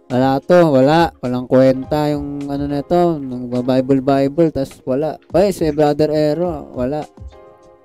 [0.05, 1.09] Wala to, wala.
[1.17, 5.17] Walang kwenta yung ano na to, nung Bible Bible, tas wala.
[5.33, 7.01] Ay, si Brother Ero, wala.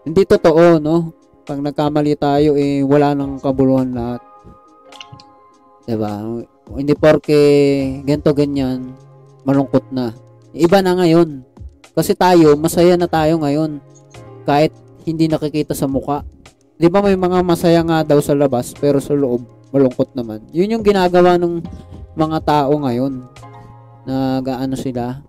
[0.05, 1.17] Hindi totoo, no?
[1.49, 4.21] Pag nagkamali tayo, eh, wala nang kabuluhan lahat.
[5.91, 6.23] 'Di ba?
[6.71, 7.41] Hindi porke
[8.07, 8.95] ganto ganyan,
[9.43, 10.15] malungkot na.
[10.55, 11.43] Iba na ngayon.
[11.91, 13.83] Kasi tayo, masaya na tayo ngayon.
[14.47, 14.71] Kahit
[15.03, 16.23] hindi nakikita sa muka.
[16.79, 19.43] 'Di ba may mga masaya nga daw sa labas pero sa loob
[19.75, 20.47] malungkot naman.
[20.55, 21.59] 'Yun yung ginagawa ng
[22.21, 23.25] mga tao ngayon.
[24.05, 25.25] Nag-ano sila?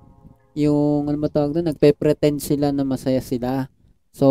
[0.51, 1.71] Yung ano ba tawag doon?
[1.71, 3.71] Nagpe-pretend sila na masaya sila.
[4.11, 4.27] So,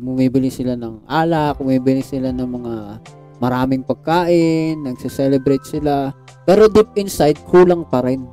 [0.00, 2.74] bumibili sila ng alak, bumibili sila ng mga
[3.44, 6.16] maraming pagkain, nagse-celebrate sila.
[6.48, 8.24] Pero deep inside, kulang pa rin.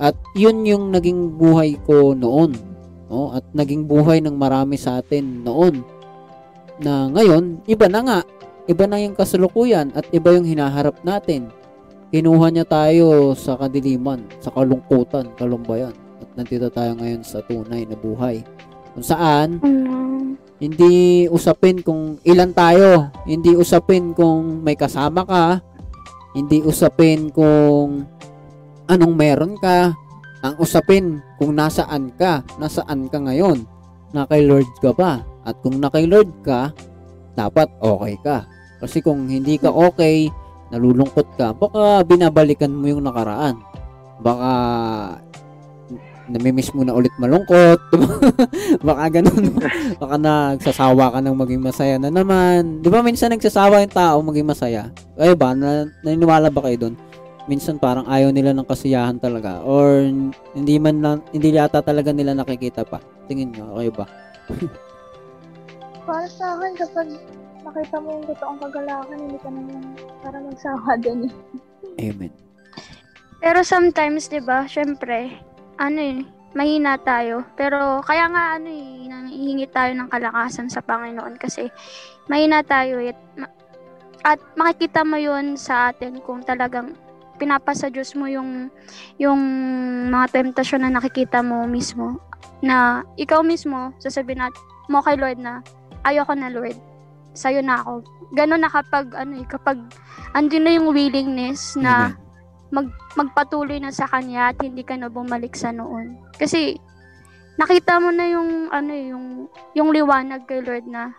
[0.00, 2.56] At yun yung naging buhay ko noon.
[3.12, 3.36] No?
[3.36, 5.84] At naging buhay ng marami sa atin noon.
[6.80, 8.18] Na ngayon, iba na nga.
[8.68, 11.52] Iba na yung kasalukuyan at iba yung hinaharap natin.
[12.08, 15.92] Kinuha niya tayo sa kadiliman, sa kalungkutan, kalumbayan.
[16.24, 18.40] At nandito tayo ngayon sa tunay na buhay.
[18.96, 20.40] Kung saan, Mm.
[20.56, 23.12] hindi usapin kung ilan tayo.
[23.28, 25.60] Hindi usapin kung may kasama ka.
[26.32, 28.08] Hindi usapin kung
[28.88, 29.92] anong meron ka.
[30.40, 32.40] Ang usapin kung nasaan ka.
[32.56, 33.68] Nasaan ka ngayon.
[34.16, 35.20] Na kay Lord ka ba?
[35.44, 36.72] At kung na kay Lord ka,
[37.36, 38.48] dapat okay ka.
[38.80, 40.32] Kasi kung hindi ka okay,
[40.68, 43.60] nalulungkot ka, baka binabalikan mo yung nakaraan.
[44.18, 44.50] Baka
[46.28, 47.80] namimiss mo na ulit malungkot.
[48.88, 49.56] baka ganun.
[50.02, 52.84] baka nagsasawa ka ng maging masaya na naman.
[52.84, 54.92] Di ba minsan nagsasawa yung tao maging masaya?
[55.16, 55.56] Kayo ba?
[55.56, 56.94] Na, naniniwala ba kayo doon?
[57.48, 59.64] Minsan parang ayaw nila ng kasiyahan talaga.
[59.64, 60.04] Or
[60.52, 63.00] hindi man lang, hindi yata talaga nila nakikita pa.
[63.24, 64.06] Tingin nyo, kayo ba?
[66.08, 67.08] Para sa akin, kapag
[67.68, 69.82] nakita mo yung totoong kagalakan, hindi ka naman
[70.24, 71.28] para magsawa din.
[71.28, 71.32] eh.
[72.08, 72.32] Amen.
[73.38, 75.30] Pero sometimes, 'di ba, syempre,
[75.78, 76.18] ano eh,
[76.56, 77.46] mahina tayo.
[77.54, 81.70] Pero kaya nga ano eh, nangihingi tayo ng kalakasan sa Panginoon kasi
[82.26, 83.14] mahina tayo eh.
[83.36, 83.52] Ma-
[84.26, 86.98] At makikita mo 'yun sa atin kung talagang
[87.38, 88.66] pinapasa Diyos mo yung
[89.14, 89.38] yung
[90.10, 92.18] mga temptasyon na nakikita mo mismo
[92.58, 94.54] na ikaw mismo sasabihin nat
[94.90, 95.62] mo kay Lord na
[96.02, 96.74] ayoko na Lord
[97.38, 98.02] sa'yo na ako.
[98.34, 99.78] Ganon na kapag, ano eh, kapag
[100.34, 102.18] andun na yung willingness na Amen.
[102.74, 106.18] mag, magpatuloy na sa kanya at hindi ka na bumalik sa noon.
[106.34, 106.74] Kasi,
[107.54, 109.26] nakita mo na yung, ano eh, yung,
[109.78, 111.14] yung liwanag kay Lord na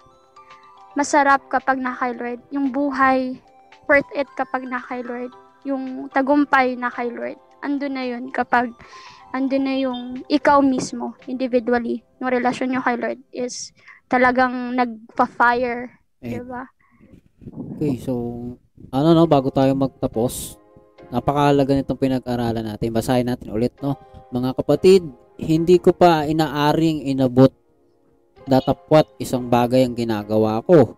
[1.00, 2.44] masarap kapag na kay Lord.
[2.52, 3.40] Yung buhay,
[3.88, 5.32] worth it kapag na kay Lord.
[5.64, 7.40] Yung tagumpay na kay Lord.
[7.64, 8.72] Andun na yun kapag
[9.36, 13.76] andun na yung ikaw mismo, individually, yung relasyon nyo kay Lord is
[14.10, 15.99] talagang nagpa-fire.
[16.20, 16.68] Eh, Diba?
[17.76, 18.14] Okay, so
[18.92, 20.60] ano no, bago tayo magtapos,
[21.08, 22.92] napakahalaga nitong pinag-aralan natin.
[22.92, 23.96] Basahin natin ulit, no?
[24.36, 25.08] Mga kapatid,
[25.40, 27.52] hindi ko pa inaaring inabot
[28.50, 30.98] datapwat isang bagay ang ginagawa ko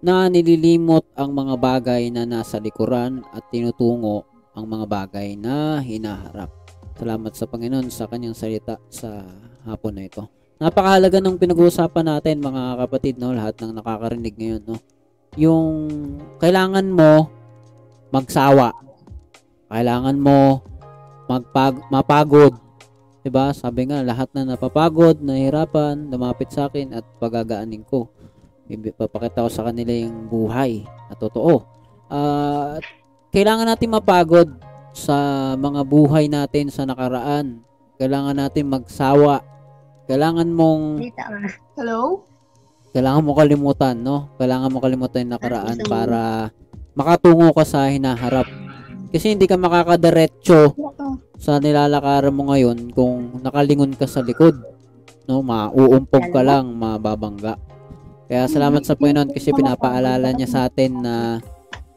[0.00, 6.50] na nililimot ang mga bagay na nasa likuran at tinutungo ang mga bagay na hinaharap.
[6.98, 9.22] Salamat sa Panginoon sa kanyang salita sa
[9.62, 10.37] hapon na ito.
[10.58, 13.30] Napakahalaga ng pinag-uusapan natin mga kapatid, no?
[13.30, 14.76] Lahat ng nakakarinig ngayon, no?
[15.38, 15.86] Yung
[16.42, 17.30] kailangan mo
[18.10, 18.74] magsawa.
[19.70, 20.58] Kailangan mo
[21.30, 22.58] magpag mapagod.
[23.22, 23.54] 'Di ba?
[23.54, 28.10] Sabi nga lahat na napapagod, nahihirapan, lumapit sa akin at pagagaanin ko.
[28.66, 31.62] Ipapakita ko sa kanila yung buhay na totoo.
[32.10, 32.82] At
[33.30, 34.48] kailangan natin mapagod
[34.90, 35.14] sa
[35.54, 37.62] mga buhay natin sa nakaraan.
[38.00, 39.44] Kailangan natin magsawa.
[40.08, 41.28] Kailangan mong ka.
[41.76, 42.24] Hello?
[42.96, 44.32] kailangan mo kalimutan, no?
[44.40, 46.48] Kailangan mo kalimutan yung nakaraan para
[46.96, 48.48] makatungo ka sa hinaharap.
[49.12, 50.72] Kasi hindi ka makakadiretso
[51.38, 54.56] sa nilalakaran mo ngayon kung nakalingon ka sa likod.
[55.28, 57.60] No, mauumpog ka lang, mababangga.
[58.28, 61.40] Kaya salamat sa Panginoon kasi pinapaalala niya sa atin na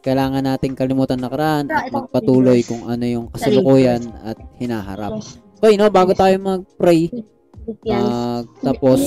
[0.04, 5.20] kailangan nating kalimutan nakaraan at magpatuloy kung ano yung kasalukuyan at hinaharap.
[5.60, 7.08] Okay, no, bago tayo mag-pray,
[7.62, 8.10] Philippians.
[8.10, 8.98] ah, tapos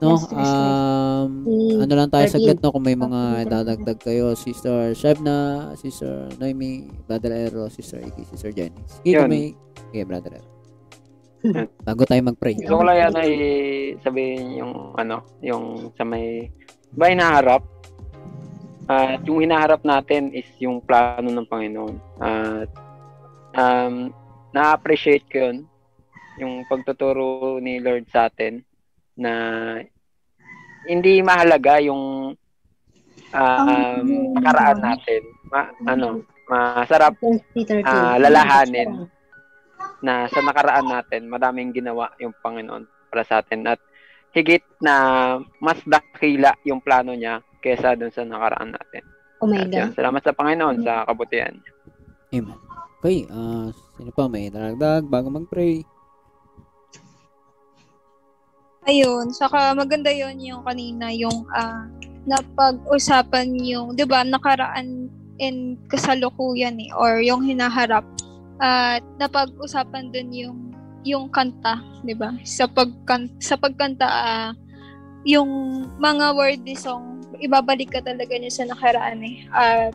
[0.00, 1.30] no um
[1.80, 7.32] ano lang tayo saglit no kung may mga dadagdag kayo sister Shebna sister Noemi brother
[7.36, 9.20] Ero sister Iki sister Jenny sige Yun.
[9.20, 9.46] kung may
[9.92, 10.48] okay brother Ero
[11.86, 13.30] bago tayo mag-pray Gusto ko lang yan ay
[14.02, 16.50] sabihin yung ano, yung sa may
[16.96, 17.62] ba hinaharap.
[18.86, 21.96] At yung hinaharap natin is yung plano ng Panginoon.
[22.22, 22.70] At
[23.58, 24.14] um,
[24.54, 25.56] na-appreciate ko yun,
[26.36, 28.60] yung pagtuturo ni Lord sa atin
[29.16, 29.32] na
[30.86, 32.36] hindi mahalaga yung
[33.32, 35.22] um, nakaraan natin.
[35.48, 37.82] Ma, ano, masarap 2013.
[37.82, 39.08] ah, lalahanin.
[39.98, 43.80] na sa nakaraan natin, madaming ginawa yung Panginoon para sa atin at
[44.30, 44.94] higit na
[45.58, 49.02] mas dakila yung plano niya kesa dun sa nakaraan natin.
[49.40, 49.96] Oh my At yun, God.
[49.96, 51.72] salamat sa Panginoon sa kabutihan niya.
[52.34, 52.58] amen
[52.98, 55.80] okay ah sino pa may daragdag bago mag-pray
[58.86, 61.90] Ayun, saka maganda yon yung kanina, yung ah,
[62.26, 65.10] napag-usapan yung, di ba, nakaraan
[65.42, 68.06] and kasalukuyan eh, or yung hinaharap.
[68.62, 70.58] At napag-usapan dun yung
[71.06, 72.34] yung kanta, di ba?
[72.42, 74.50] Sa pagkan sa pagkanta ah,
[75.26, 79.36] yung mga wordy song, ibabalik ka talaga niya sa nakaraan eh.
[79.50, 79.94] At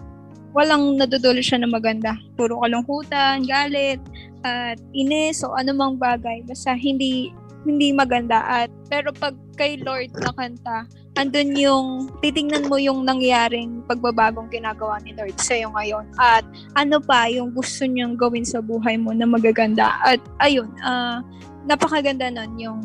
[0.52, 2.16] walang nadudulo siya na maganda.
[2.36, 4.00] Puro kalungkutan, galit,
[4.44, 6.44] at inis o anumang bagay.
[6.44, 7.32] Basta hindi
[7.66, 8.42] hindi maganda.
[8.46, 11.88] At pero pag kay Lord na kanta andun yung
[12.24, 16.06] titingnan mo yung nangyaring pagbabagong ginagawa ni Lord sa iyo ngayon.
[16.16, 16.48] At
[16.80, 20.00] ano pa yung gusto niyang gawin sa buhay mo na magaganda.
[20.08, 21.20] At ayun ah
[21.68, 22.82] napakaganda nun yung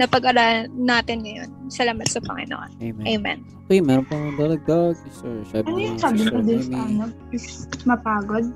[0.00, 1.48] napag-aralan natin ngayon.
[1.68, 2.70] Salamat sa Panginoon.
[2.80, 3.04] Amen.
[3.06, 3.38] Amen.
[3.68, 7.04] Okay meron pa mga daragdag sister Shebna Ano yung sabi ko din sa ano?
[7.30, 8.50] Is mapagod?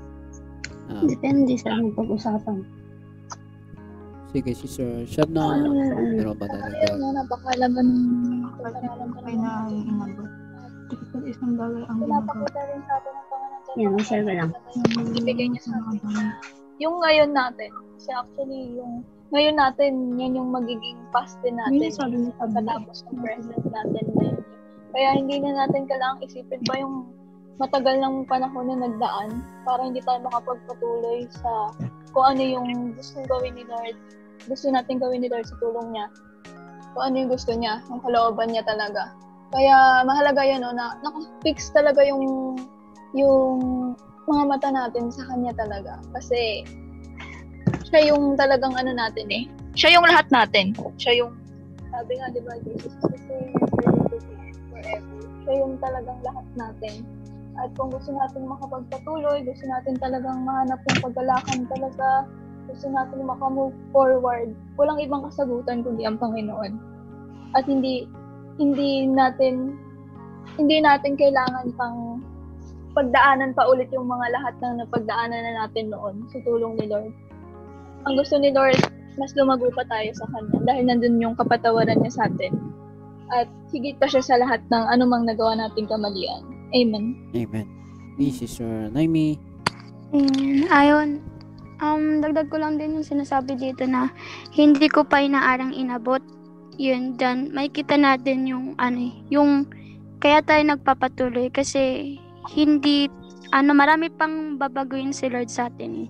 [0.91, 2.61] Ah, Depende sa anong pag-usapan.
[4.35, 6.11] Sige sister Shebna Ano na, ano.
[6.11, 8.03] meron pa daragdag ayun napakalaman ng
[9.23, 10.29] Kaya na inabot.
[10.91, 12.43] Typical isang bagay ang ginagawa.
[12.67, 15.07] rin sa atin ng Panginoon Yan, ko lang.
[15.15, 15.99] ibigay niya sa atin
[16.75, 18.93] yung ngayon natin, kasi actually yung
[19.31, 21.79] ngayon natin, yan yung magiging past din natin.
[21.79, 24.39] Yung sabi niya sa pagkatapos ng present natin ngayon.
[24.91, 27.07] Kaya hindi na natin kailangang isipin pa yung
[27.55, 29.29] matagal ng panahon na nagdaan
[29.63, 31.71] para hindi tayo makapagpatuloy sa
[32.11, 33.95] kung ano yung gusto gawin ni Lord.
[34.45, 36.05] Gusto natin gawin ni Lord sa tulong niya.
[36.95, 39.11] Kung ano yung gusto niya, yung kalooban niya talaga.
[39.55, 42.55] Kaya mahalaga yan, no, na nakafix talaga yung
[43.15, 43.95] yung
[44.27, 46.01] mga mata natin sa kanya talaga.
[46.11, 46.65] Kasi
[47.87, 49.43] siya yung talagang ano natin eh.
[49.75, 50.75] Siya yung lahat natin.
[50.99, 51.35] Siya yung,
[51.91, 53.55] sabi nga, di ba, Jesus is the same
[54.71, 55.19] forever.
[55.43, 57.07] Siya yung talagang lahat natin.
[57.55, 62.27] At kung gusto natin makapagpatuloy, gusto natin talagang mahanap yung paggalakan talaga,
[62.69, 66.77] gusto natin makamove forward, walang ibang kasagutan kundi ang Panginoon.
[67.55, 68.09] At hindi
[68.59, 69.75] hindi natin
[70.55, 72.23] hindi natin kailangan pang
[72.95, 77.11] pagdaanan pa ulit yung mga lahat ng napagdaanan na natin noon sa tulong ni Lord.
[78.07, 78.79] Ang gusto ni Lord,
[79.19, 82.55] mas lumago pa tayo sa Kanya dahil nandun yung kapatawaran niya sa atin.
[83.35, 86.45] At higit pa siya sa lahat ng anumang nagawa nating kamalian.
[86.71, 87.19] Amen.
[87.35, 87.67] Amen.
[88.15, 89.35] This is Sir Naimi.
[90.15, 91.19] Mm, ayun.
[91.83, 94.07] Um, dagdag ko lang din yung sinasabi dito na
[94.55, 96.23] hindi ko pa inaarang inabot.
[96.75, 99.67] Yun, dan may kita natin yung ano eh, yung
[100.19, 102.15] kaya tayo nagpapatuloy kasi
[102.51, 103.07] hindi
[103.55, 106.09] ano marami pang babaguhin si Lord sa atin eh.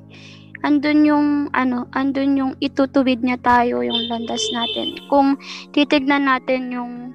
[0.66, 4.98] Andun yung ano, andun yung itutuwid niya tayo yung landas natin.
[5.10, 5.38] Kung
[5.70, 7.14] titignan natin yung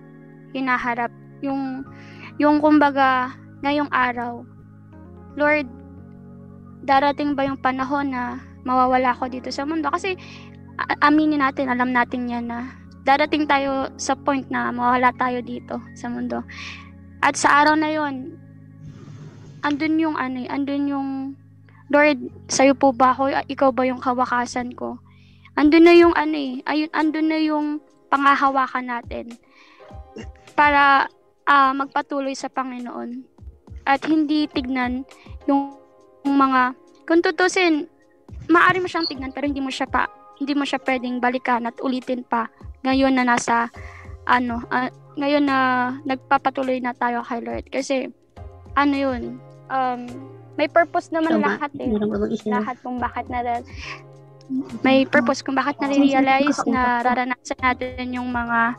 [0.54, 1.10] hinaharap,
[1.42, 1.82] yung
[2.38, 3.34] yung kumbaga
[3.66, 4.46] ngayong araw,
[5.34, 5.66] Lord,
[6.84, 9.88] darating ba yung panahon na mawawala ako dito sa mundo?
[9.92, 10.16] Kasi
[11.00, 12.72] aminin natin, alam natin yan na
[13.04, 16.44] darating tayo sa point na mawawala tayo dito sa mundo.
[17.20, 18.36] At sa araw na yon,
[19.64, 21.08] andun yung ano, eh, andun yung
[21.90, 23.34] Lord, sa'yo po ba ako?
[23.50, 25.02] Ikaw ba yung kawakasan ko?
[25.58, 27.66] Andun na yung ano eh, ayun, andun na yung
[28.06, 29.34] pangahawakan natin
[30.54, 31.10] para
[31.50, 33.26] ah, magpatuloy sa Panginoon.
[33.88, 35.02] At hindi tignan
[35.50, 35.74] yung,
[36.24, 36.76] yung mga,
[37.08, 37.88] kung tutusin,
[38.50, 40.06] maaari mo siyang tignan pero hindi mo siya pa,
[40.40, 42.48] hindi mo siya pwedeng balikan at ulitin pa.
[42.84, 43.68] Ngayon na nasa,
[44.24, 44.88] ano, ah,
[45.20, 45.58] ngayon na
[46.08, 47.66] nagpapatuloy na tayo kay Lord.
[47.68, 48.08] Kasi,
[48.76, 49.36] ano yun,
[49.68, 50.00] um,
[50.56, 51.56] may purpose naman Tama.
[51.56, 51.88] lahat eh.
[52.48, 53.64] Lahat kung bakit na
[54.82, 58.74] may purpose kung bakit nare-realize na raranasan natin yung mga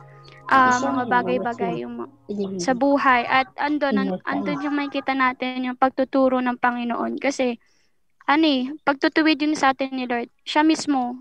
[0.50, 2.08] ah, mga bagay-bagay yung
[2.58, 3.28] sa buhay.
[3.28, 7.22] At andun an, andun yung makikita natin yung pagtuturo ng Panginoon.
[7.22, 7.60] Kasi
[8.32, 11.20] ano eh, pagtutuwid yun sa atin ni Lord siya mismo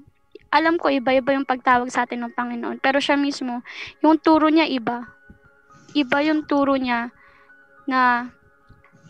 [0.51, 3.63] alam ko iba-iba yung pagtawag sa atin ng Panginoon pero siya mismo
[4.03, 5.07] yung turo niya iba.
[5.95, 7.11] Iba yung turo niya
[7.87, 8.31] na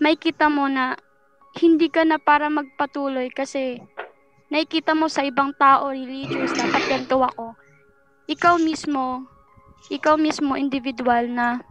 [0.01, 0.97] may kita mo na
[1.61, 3.81] hindi ka na para magpatuloy kasi
[4.49, 7.57] nakikita mo sa ibang tao religious dapat ganito ako.
[8.29, 9.25] Ikaw mismo
[9.89, 11.65] ikaw mismo individual na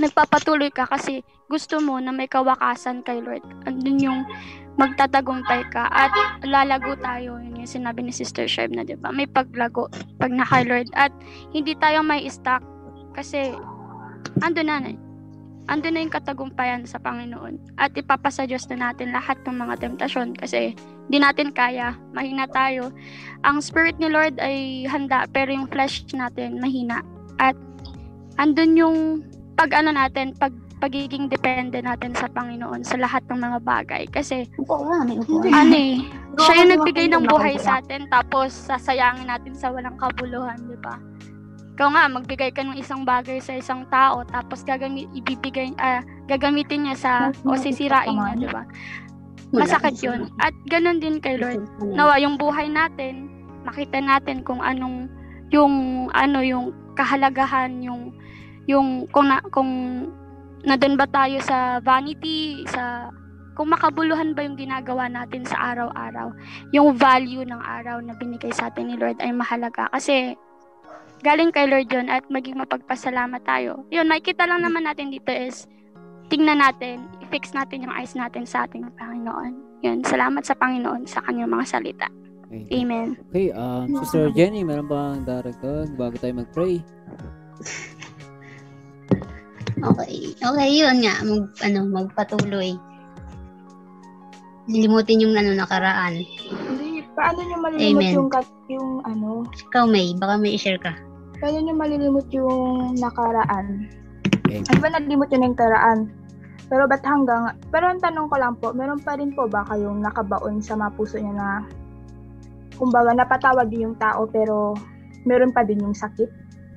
[0.00, 1.20] nagpapatuloy ka kasi
[1.52, 3.44] gusto mo na may kawakasan kay Lord.
[3.68, 4.20] Andun yung
[4.80, 6.08] magtatagumpay ka at
[6.48, 7.36] lalago tayo.
[7.36, 9.12] Yun yung sinabi ni Sister Sherb na, di ba?
[9.12, 10.88] May paglago pag na kay Lord.
[10.96, 11.12] At
[11.52, 12.64] hindi tayo may stuck
[13.12, 13.52] kasi
[14.40, 14.90] andun na na.
[15.70, 17.78] Andun na yung katagumpayan sa Panginoon.
[17.78, 20.74] At ipapasa Diyos na natin lahat ng mga temptasyon kasi
[21.06, 21.94] di natin kaya.
[22.10, 22.90] Mahina tayo.
[23.46, 27.02] Ang spirit ni Lord ay handa pero yung flesh natin mahina.
[27.38, 27.54] At
[28.42, 28.98] andun yung
[29.54, 30.50] pag ano natin, pag
[30.82, 34.02] pagiging depende natin sa Panginoon sa lahat ng mga bagay.
[34.10, 35.46] Kasi, Upo may upo.
[35.46, 36.02] ano eh,
[36.42, 40.98] siya yung nagbigay ng buhay sa atin, tapos sasayangin natin sa walang kabuluhan, di ba?
[41.82, 45.98] Ikaw nga, magbigay ka ng isang bagay sa isang tao, tapos gagamit, ibibigay, ah,
[46.30, 47.12] gagamitin niya sa,
[47.42, 48.62] o sisirain niya, di ba?
[49.50, 50.30] Masakit yun.
[50.38, 51.66] At ganun din kay Lord.
[51.82, 53.26] Nawa, yung buhay natin,
[53.66, 55.10] makita natin kung anong,
[55.50, 58.14] yung, ano, yung kahalagahan, yung,
[58.70, 60.06] yung, kung, na, kung,
[60.62, 63.10] nandun ba tayo sa vanity, sa,
[63.58, 66.30] kung makabuluhan ba yung ginagawa natin sa araw-araw.
[66.70, 69.90] Yung value ng araw na binigay sa atin ni Lord ay mahalaga.
[69.90, 70.38] Kasi,
[71.22, 73.86] galing kay Lord yun at maging mapagpasalamat tayo.
[73.94, 75.70] Yun, makikita lang naman natin dito is,
[76.28, 79.82] tingnan natin, i-fix natin yung eyes natin sa ating Panginoon.
[79.86, 82.08] Yun, salamat sa Panginoon sa kanyang mga salita.
[82.52, 82.84] Okay.
[82.84, 83.16] Amen.
[83.32, 86.84] Okay, um, Sister Jenny, meron bang daragdag bago tayo mag-pray?
[89.82, 90.36] Okay.
[90.36, 91.16] Okay, yun nga.
[91.24, 92.76] Mag, ano, magpatuloy.
[94.68, 96.22] Lilimutin yung ano, nakaraan.
[96.22, 98.12] Hindi, paano nyo malilimot Amen.
[98.14, 100.14] yung, kat- yung ano, Ikaw, May.
[100.14, 100.92] Baka may i-share ka.
[101.42, 103.90] Paano nyo malilimot yung nakaraan?
[104.46, 104.62] Okay.
[104.62, 105.98] Di ba nalimot yun yung nakaraan?
[106.70, 109.98] Pero ba't hanggang, pero ang tanong ko lang po, meron pa rin po ba kayong
[110.06, 111.66] nakabaon sa mga puso nyo na,
[112.78, 114.78] kumbaga, napatawad din yung tao, pero
[115.26, 116.30] meron pa din yung sakit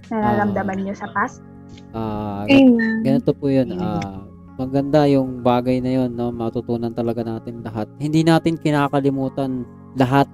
[0.09, 1.45] na nararamdaman nyo sa past?
[1.93, 3.05] Ah, Amen.
[3.05, 3.69] ganito po yun.
[3.77, 4.25] Ah,
[4.59, 6.33] maganda yung bagay na yun, no?
[6.33, 7.87] Matutunan talaga natin lahat.
[8.01, 9.63] Hindi natin kinakalimutan
[9.95, 10.27] lahat.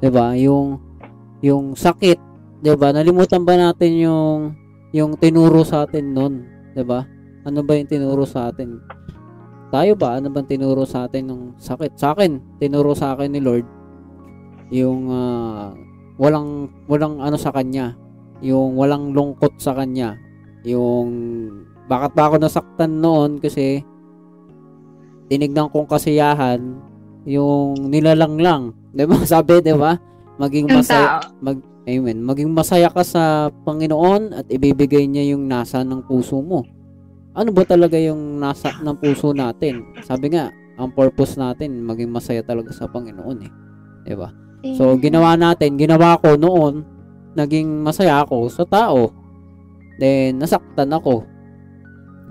[0.00, 0.32] 'Di ba?
[0.36, 0.80] Yung
[1.44, 2.16] yung sakit,
[2.64, 2.96] 'di ba?
[2.96, 4.56] Nalimutan ba natin yung
[4.96, 7.04] yung tinuro sa atin noon, 'di ba?
[7.44, 8.80] Ano ba yung tinuro sa atin?
[9.68, 12.00] Tayo ba ano bang tinuro sa atin ng sakit?
[12.00, 13.68] Sa akin, tinuro sa akin ni Lord
[14.72, 15.76] yung ah,
[16.16, 17.92] walang walang ano sa kanya,
[18.40, 20.16] yung walang lungkot sa kanya,
[20.64, 21.12] yung
[21.84, 23.84] bakit ba ako nasaktan noon kasi
[25.28, 26.80] tinignan kong kasiyahan
[27.28, 28.62] yung nilalang lang.
[28.96, 29.20] 'Di ba?
[29.28, 30.00] Sabi, 'di ba?
[30.40, 32.24] Maging masaya mag Amen.
[32.24, 36.64] Maging masaya ka sa Panginoon at ibibigay niya yung nasa ng puso mo.
[37.34, 39.82] ano ba talaga yung nasa ng puso natin.
[40.06, 43.52] Sabi nga, ang purpose natin maging masaya talaga sa Panginoon eh.
[44.06, 44.30] 'Di ba?
[44.78, 46.86] So ginawa natin, ginawa ko noon,
[47.34, 49.10] naging masaya ako sa tao.
[49.98, 51.26] Then nasaktan ako.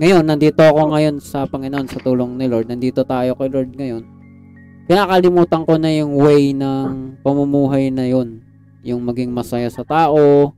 [0.02, 2.66] Ngayon, nandito ako ngayon sa Panginoon sa tulong ni Lord.
[2.66, 4.04] Nandito tayo kay Lord ngayon.
[4.90, 8.43] Kinakalimutan ko na yung way ng pamumuhay na yon
[8.84, 10.52] yung maging masaya sa tao,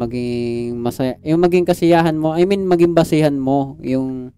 [0.00, 4.32] maging masaya, yung maging kasiyahan mo, I mean maging basihan mo, yung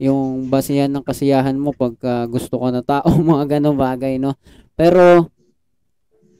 [0.00, 4.36] yung basihan ng kasiyahan mo pagka gusto ko na tao, mga ganong bagay, no?
[4.76, 5.28] Pero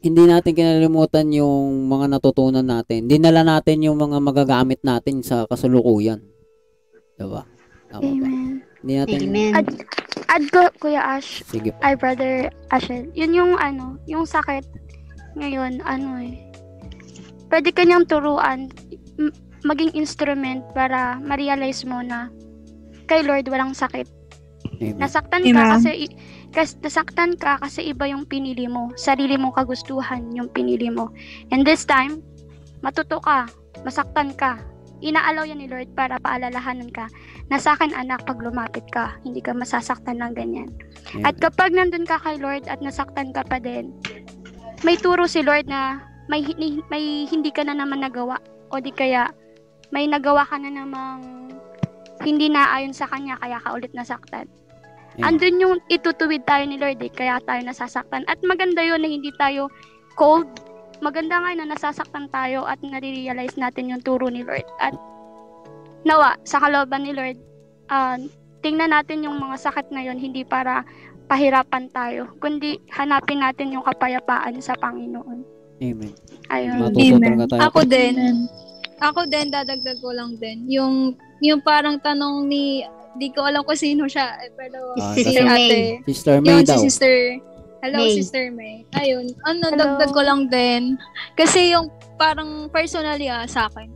[0.01, 3.05] hindi natin kinalimutan yung mga natutunan natin.
[3.05, 6.25] Dinala natin yung mga magagamit natin sa kasulukuyan.
[7.21, 7.45] Diba?
[7.93, 8.09] Tama ba?
[8.09, 8.64] Amen.
[8.81, 9.53] Hindi natin, Amen.
[9.53, 9.68] Ad,
[10.25, 11.79] ad ko, Kuya Ash, sige po.
[11.85, 14.64] ay brother Ashel, yun yung ano, yung sakit
[15.37, 16.39] ngayon, ano eh,
[17.51, 18.70] pwede kanyang turuan,
[19.18, 22.33] m- maging instrument para ma-realize mo na
[23.05, 24.07] kay Lord walang sakit.
[24.81, 24.97] Amen.
[24.97, 25.72] Nasaktan ka Amen.
[25.76, 26.14] kasi i-
[26.55, 28.89] kas, nasaktan ka kasi iba yung pinili mo.
[28.97, 31.12] Sarili mong kagustuhan yung pinili mo.
[31.53, 32.24] And this time,
[32.81, 33.51] matuto ka,
[33.85, 34.57] masaktan ka.
[35.01, 37.09] Inaalaw yan ni Lord para paalalahanan ka
[37.49, 40.70] na sa akin anak pag lumapit ka, hindi ka masasaktan ng ganyan.
[41.24, 41.41] At Amen.
[41.41, 43.97] kapag nandun ka kay Lord at nasaktan ka pa din,
[44.85, 46.01] may turo si Lord na
[46.31, 46.47] may,
[46.89, 48.39] may hindi ka na naman nagawa
[48.70, 49.28] o di kaya
[49.91, 51.51] may nagawa ka na namang
[52.22, 54.47] hindi na ayon sa kanya kaya ka ulit nasaktan.
[55.18, 55.24] Amen.
[55.26, 58.22] Andun yung itutuwid tayo ni Lord eh, kaya tayo nasasaktan.
[58.31, 59.66] At maganda yun na hindi tayo
[60.14, 60.47] cold.
[61.01, 64.68] Maganda nga na nasasaktan tayo at nare-realize natin yung turo ni Lord.
[64.78, 64.95] At
[66.05, 67.41] nawa, sa kalooban ni Lord,
[67.89, 68.20] ah,
[68.61, 70.85] tingnan natin yung mga sakit na yun, hindi para
[71.31, 75.47] pahirapan tayo, kundi hanapin natin yung kapayapaan sa Panginoon.
[75.78, 76.12] Amen.
[76.51, 76.91] Ayun.
[76.91, 77.47] Amen.
[77.47, 77.70] tayo.
[77.70, 78.18] Ako din.
[78.99, 80.66] Ako din, dadagdag ko lang din.
[80.66, 82.83] Yung, yung parang tanong ni,
[83.14, 85.70] di ko alam kung sino siya, eh, pero Ah, si Sister May.
[85.70, 85.81] ate.
[86.11, 86.81] Sister May Yun, si daw.
[86.83, 87.14] Sister,
[87.81, 88.12] hello May.
[88.18, 88.74] Sister May.
[88.93, 89.78] Ayun, ano, Hello.
[89.78, 90.99] dagdag ko lang din.
[91.33, 91.89] Kasi yung
[92.20, 93.89] parang personally ah, sa akin,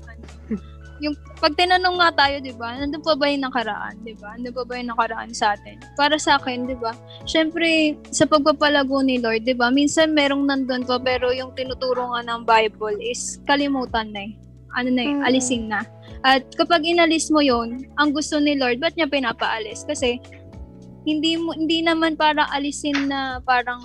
[1.03, 4.38] yung pag tinanong nga tayo, di ba, nandun pa ba yung nakaraan, di ba?
[4.38, 5.78] Nandun pa ba yung nakaraan sa atin?
[5.99, 6.95] Para sa akin, di ba,
[7.26, 12.22] syempre, sa pagpapalago ni Lord, di ba, minsan merong nandun pa, pero yung tinuturo nga
[12.22, 14.32] ng Bible is kalimutan na eh.
[14.74, 15.22] Ano na eh, Mm.
[15.26, 15.86] alisin na.
[16.26, 19.86] At kapag inalis mo yon ang gusto ni Lord, ba't niya pinapaalis?
[19.86, 20.18] Kasi,
[21.05, 23.84] hindi mo hindi naman para alisin na parang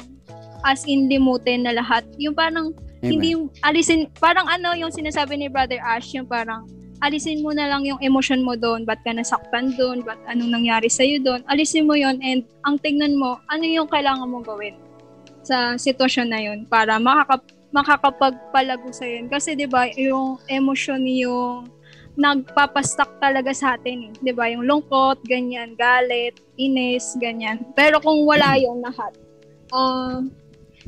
[0.64, 2.07] as in limutin na lahat.
[2.16, 2.72] Yung parang
[3.03, 3.12] Amen.
[3.12, 6.64] hindi yung alisin parang ano yung sinasabi ni Brother Ash yung parang
[7.00, 10.91] alisin mo na lang yung emotion mo doon, ba't ka nasaktan doon, ba't anong nangyari
[10.91, 14.76] sa'yo doon, alisin mo yon and ang tignan mo, ano yung kailangan mong gawin
[15.43, 17.41] sa sitwasyon na yun para makaka,
[17.72, 19.32] makakapagpalago sa yun.
[19.32, 21.70] Kasi 'di ba yung emotion yung
[22.20, 24.14] nagpapastak talaga sa atin eh.
[24.20, 27.64] 'Di ba Yung lungkot, ganyan, galit, inis, ganyan.
[27.74, 29.16] Pero kung wala yung lahat,
[29.72, 30.20] uh,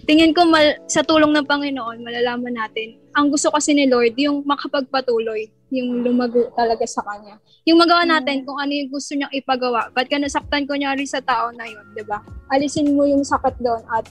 [0.04, 4.44] tingin ko mal- sa tulong ng Panginoon, malalaman natin, ang gusto kasi ni Lord, yung
[4.44, 7.40] makapagpatuloy, yung lumago talaga sa Kanya.
[7.64, 9.88] Yung magawa natin kung ano yung gusto niyang ipagawa.
[9.96, 12.20] Ba't ka nasaktan kunyari sa tao na yun, di ba?
[12.52, 14.06] Alisin mo yung sakit doon at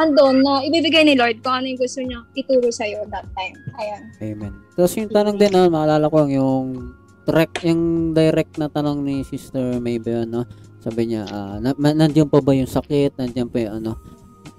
[0.00, 3.56] andon na ibibigay ni Lord kung ano yung gusto niyang ituro sa'yo that time.
[3.76, 4.02] Ayan.
[4.24, 4.52] Amen.
[4.72, 6.96] Tapos yung tanong din, no, maalala ko yung
[7.28, 10.48] direct, yung direct na tanong ni Sister May ba yun, no?
[10.82, 13.14] Sabi niya, ah, na, nandiyan pa ba yung sakit?
[13.20, 13.92] Nandiyan pa yung ano?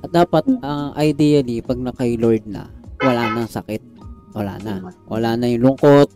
[0.05, 2.71] At dapat, ang ideally, pag na kay Lord na,
[3.03, 3.92] wala na sakit.
[4.33, 4.73] Wala na.
[5.09, 6.09] Wala na yung lungkot.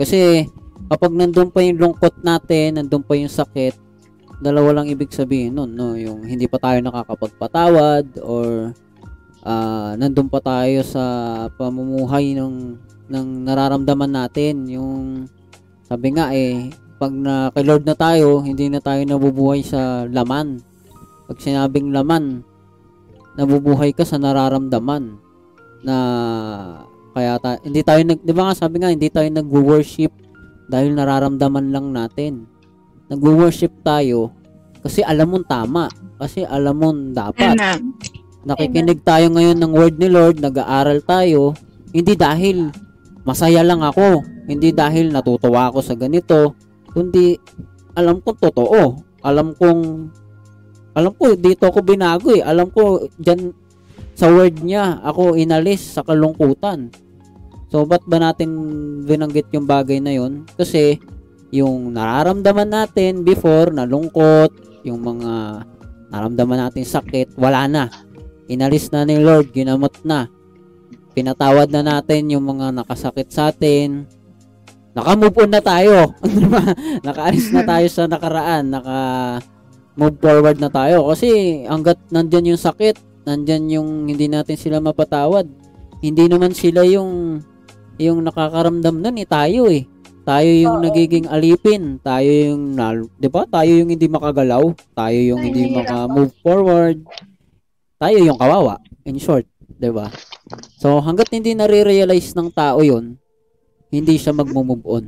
[0.00, 0.48] Kasi,
[0.88, 3.76] kapag nandun pa yung lungkot natin, nandun pa yung sakit,
[4.42, 5.94] dalawa lang ibig sabihin nun, no?
[5.94, 8.74] Yung hindi pa tayo nakakapagpatawad or
[9.42, 11.02] ah nandun pa tayo sa
[11.58, 12.78] pamumuhay ng
[13.10, 15.26] ng nararamdaman natin yung
[15.82, 16.70] sabi nga eh
[17.02, 20.62] pag na kay Lord na tayo hindi na tayo nabubuhay sa laman
[21.26, 22.46] pag sinabing laman
[23.34, 25.18] nabubuhay ka sa nararamdaman
[25.82, 25.96] na
[27.12, 30.12] kaya ta- hindi tayo nag di ba nga sabi nga hindi tayo nagwo-worship
[30.68, 32.48] dahil nararamdaman lang natin
[33.12, 34.32] nagwo-worship tayo
[34.80, 35.86] kasi alam mong tama
[36.16, 37.54] kasi alam mong dapat
[38.42, 41.54] nakikinig tayo ngayon ng word ni Lord, nag-aaral tayo,
[41.94, 42.74] hindi dahil
[43.22, 46.58] masaya lang ako, hindi dahil natutuwa ako sa ganito,
[46.90, 47.38] kundi
[47.94, 48.98] alam kong totoo.
[49.22, 49.82] Alam kong
[50.92, 52.42] alam ko dito ako binago eh.
[52.42, 53.54] Alam ko diyan
[54.12, 56.92] sa word niya ako inalis sa kalungkutan.
[57.72, 58.52] So ba't ba natin
[59.08, 60.44] binanggit yung bagay na yon?
[60.56, 61.00] Kasi
[61.52, 64.52] yung nararamdaman natin before na lungkot,
[64.84, 65.64] yung mga
[66.12, 67.88] nararamdaman natin sakit, wala na
[68.52, 70.28] inalis na ni Lord, ginamot na.
[71.16, 74.04] Pinatawad na natin yung mga nakasakit sa atin.
[74.92, 76.12] naka-move on na tayo.
[76.24, 76.60] Diba?
[77.00, 78.98] Nakaalis na tayo sa nakaraan, naka
[79.96, 85.46] move forward na tayo kasi hangga't nandyan yung sakit, nandyan yung hindi natin sila mapatawad.
[86.02, 87.42] Hindi naman sila yung
[88.00, 89.86] yung nakakaramdam nun eh, tayo eh.
[90.22, 90.84] Tayo yung Oo.
[90.86, 93.42] nagiging alipin, tayo yung nal- 'di ba?
[93.42, 95.82] Tayo yung hindi makagalaw, tayo yung Ay, hindi nahihirapan.
[95.82, 96.98] maka-move forward.
[97.98, 99.46] Tayo yung kawawa, in short,
[99.82, 100.06] 'di ba?
[100.78, 103.18] So hangga't hindi nare-realize ng tao 'yon,
[103.90, 105.04] hindi siya magmo-move on,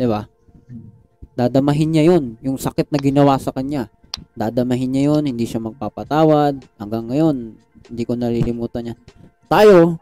[0.00, 0.24] 'di ba?
[1.36, 3.92] Dadamahin niya 'yon, yung sakit na ginawa sa kanya.
[4.34, 6.62] Dadamahin niya 'yon, hindi siya magpapatawad.
[6.78, 7.36] Hanggang ngayon,
[7.90, 8.96] hindi ko nalilimutan niya.
[9.48, 9.98] Tayo,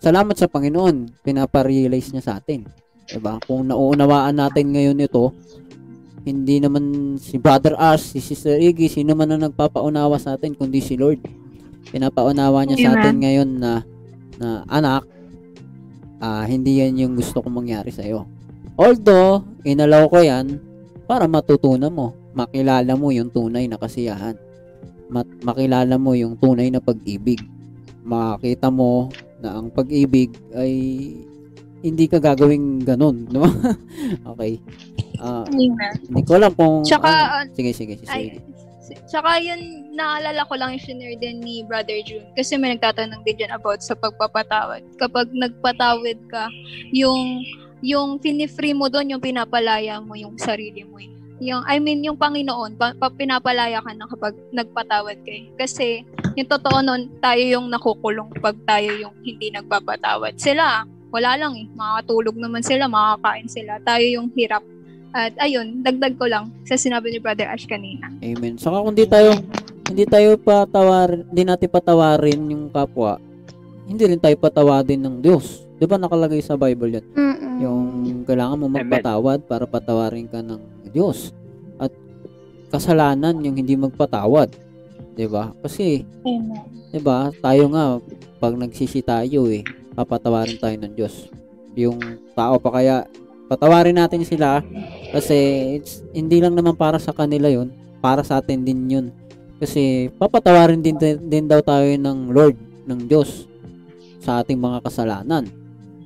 [0.00, 2.66] salamat sa Panginoon, pinapa-realize niya sa atin.
[3.06, 3.38] 'Di ba?
[3.44, 5.30] Kung nauunawaan natin ngayon ito,
[6.22, 10.78] hindi naman si Brother Ash, si Sister Iggy, sino man ang nagpapaunawa sa atin kundi
[10.78, 11.18] si Lord.
[11.90, 13.00] Pinapaunawa niya sa Amen.
[13.02, 13.72] atin ngayon na
[14.38, 15.02] na anak,
[16.22, 18.24] ah hindi yan yung gusto kong mangyari sa iyo.
[18.78, 20.56] Although, inalaw ko yan
[21.04, 24.36] para matutunan mo, makilala mo yung tunay na kasiyahan.
[25.12, 27.40] Mat- makilala mo yung tunay na pag-ibig.
[28.02, 30.72] Makita mo na ang pag-ibig ay
[31.82, 33.42] hindi ka gagawing ganun, no?
[34.32, 34.56] okay.
[35.18, 35.74] Ah, Amen.
[36.08, 37.10] hindi ko alam kung Tsaka,
[37.44, 37.50] ano.
[37.54, 38.08] Sige, sige, sige.
[38.08, 38.38] Ay,
[39.06, 42.26] tsaka yun, naalala ko lang yung shinare din ni Brother June.
[42.34, 44.82] Kasi may nagtatanong din dyan about sa pagpapatawad.
[44.96, 46.46] Kapag nagpatawad ka,
[46.94, 47.42] yung
[47.82, 51.02] yung pinifree mo doon, yung pinapalaya mo yung sarili mo.
[51.02, 51.10] eh.
[51.42, 55.32] Yung, I mean, yung Panginoon, pa, pa- pinapalaya ka na kapag nagpatawad ka.
[55.32, 55.50] eh.
[55.58, 56.06] Kasi,
[56.38, 60.38] yung totoo nun, tayo yung nakukulong pag tayo yung hindi nagpapatawad.
[60.38, 61.66] Sila, wala lang eh.
[61.74, 63.82] Makakatulog naman sila, makakain sila.
[63.82, 64.62] Tayo yung hirap.
[65.12, 68.08] At ayun, dagdag ko lang sa sinabi ni Brother Ash kanina.
[68.22, 68.56] Amen.
[68.56, 69.36] Saka kung di tayo
[69.84, 73.20] hindi tayo patawar, hindi natin patawarin yung kapwa,
[73.84, 75.68] hindi rin tayo patawadin ng Diyos.
[75.76, 77.04] 'Di ba nakalagay sa Bible 'yan?
[77.12, 77.41] Mm-mm.
[77.62, 81.30] Yung kailangan mo magpatawad para patawarin ka ng Diyos.
[81.78, 81.94] At
[82.74, 84.50] kasalanan yung hindi magpatawad.
[85.14, 85.54] 'Di ba?
[85.62, 86.02] Kasi.
[86.92, 87.30] 'di ba?
[87.38, 88.02] Tayo nga
[88.42, 89.62] pag nagsisi tayo eh,
[89.94, 91.30] papatawarin tayo ng Diyos.
[91.78, 91.98] Yung
[92.34, 93.06] tao pa kaya
[93.46, 94.64] patawarin natin sila
[95.12, 95.36] kasi
[95.78, 97.70] it's, hindi lang naman para sa kanila 'yon,
[98.02, 99.06] para sa atin din 'yun.
[99.62, 102.58] Kasi papatawarin din, din daw tayo ng Lord,
[102.90, 103.46] ng Diyos
[104.18, 105.46] sa ating mga kasalanan.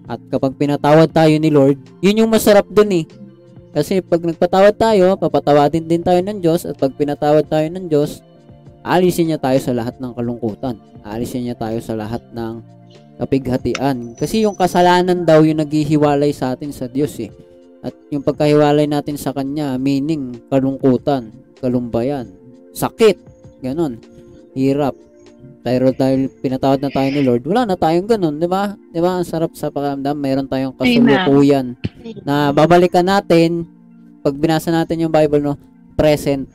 [0.06, 3.04] At kapag pinatawad tayo ni Lord, yun yung masarap dun eh.
[3.76, 8.24] Kasi pag nagpatawad tayo, papatawadin din tayo ng Diyos at pag pinatawad tayo ng Diyos,
[8.86, 10.80] alisin niya tayo sa lahat ng kalungkutan.
[11.04, 12.64] Alisin niya tayo sa lahat ng
[13.20, 14.16] kapighatian.
[14.16, 17.28] Kasi yung kasalanan daw yung naghihiwalay sa atin sa Diyos eh.
[17.84, 21.30] At yung pagkahiwalay natin sa Kanya, meaning kalungkutan,
[21.60, 22.32] kalumbayan,
[22.72, 23.20] sakit,
[23.62, 24.00] ganon,
[24.56, 24.96] hirap.
[25.66, 28.78] Pero dahil pinatawad na tayo ni Lord, wala na tayong ganon, di ba?
[28.94, 29.18] Di ba?
[29.18, 31.74] Ang sarap sa pakiramdam, mayroon tayong kasulukuyan
[32.22, 33.66] na babalikan natin
[34.22, 35.58] pag binasa natin yung Bible, no,
[35.98, 36.46] present,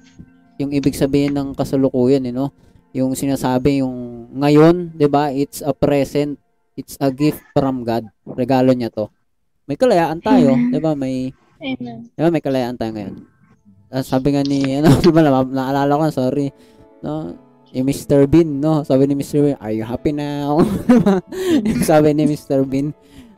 [0.56, 2.56] yung ibig sabihin ng kasulukuyan, eh, no?
[2.96, 5.32] Yung sinasabi yung ngayon, 'di ba?
[5.32, 6.40] It's a present,
[6.80, 8.08] it's a gift from God.
[8.24, 9.08] Regalo niya 'to.
[9.68, 10.92] May kalayaan tayo, 'di ba?
[10.96, 12.12] May Amen.
[12.12, 13.16] 'di ba may kalayaan tayo ngayon.
[13.92, 16.52] Ah, sabi nga ni ano, 'di ba na, naalala ko, sorry.
[17.00, 17.32] No,
[17.72, 18.28] yung Mr.
[18.28, 18.84] Bean, no?
[18.84, 19.40] Sabi ni Mr.
[19.44, 20.60] Bean, are you happy now?
[21.68, 22.68] Yung sabi ni Mr.
[22.68, 22.92] Bean.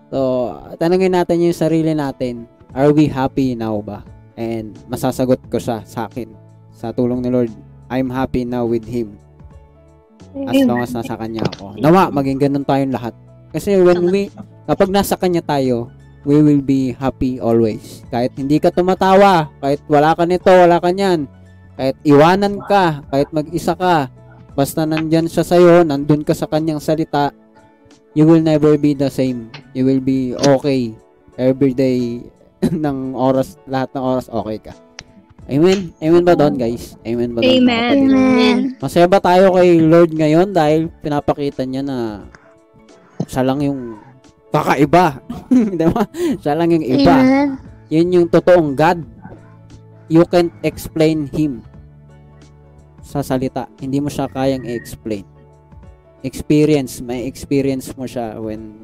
[0.09, 0.49] So,
[0.81, 4.05] tanungin natin yung sarili natin, are we happy now ba?
[4.37, 6.33] And masasagot ko siya sa akin,
[6.73, 7.53] sa tulong ni Lord,
[7.89, 9.21] I'm happy now with Him
[10.49, 11.77] as long as nasa Kanya ako.
[11.77, 13.13] Nawa, maging ganun tayong lahat.
[13.53, 14.33] Kasi when we,
[14.65, 15.93] kapag nasa Kanya tayo,
[16.25, 18.01] we will be happy always.
[18.09, 21.29] Kahit hindi ka tumatawa, kahit wala ka nito, wala ka niyan,
[21.77, 24.09] kahit iwanan ka, kahit mag-isa ka,
[24.53, 27.33] basta nandyan siya sa'yo, nandun ka sa kanyang salita,
[28.13, 29.49] you will never be the same.
[29.73, 30.93] You will be okay.
[31.33, 32.21] Every day
[32.85, 34.73] ng oras, lahat ng oras okay ka.
[35.49, 35.91] Amen?
[35.99, 36.95] Amen ba doon, guys?
[37.03, 37.51] Amen ba doon?
[37.51, 37.97] Amen.
[38.07, 38.57] Amen.
[38.79, 42.23] Masaya ba tayo kay Lord ngayon dahil pinapakita niya na
[43.27, 43.99] siya lang yung
[44.53, 45.19] kakaiba.
[45.79, 46.03] Di ba?
[46.39, 47.17] Siya lang yung iba.
[47.19, 47.59] Amen.
[47.91, 49.03] Yun yung totoong God.
[50.07, 51.65] You can't explain Him
[53.03, 53.67] sa salita.
[53.77, 55.27] Hindi mo siya kayang i-explain.
[56.23, 57.03] Experience.
[57.03, 58.79] May experience mo siya when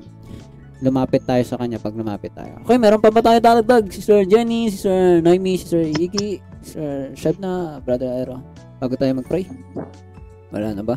[0.84, 2.60] lumapit tayo sa kanya pag lumapit tayo.
[2.68, 3.88] Okay, meron pa ba tayo daragdag?
[3.92, 8.44] Sister Jenny, Sister Noemi, Sister Iggy, Sister Shebna, Brother Aero.
[8.80, 9.48] Bago tayo mag-pray.
[10.52, 10.96] Wala na ba?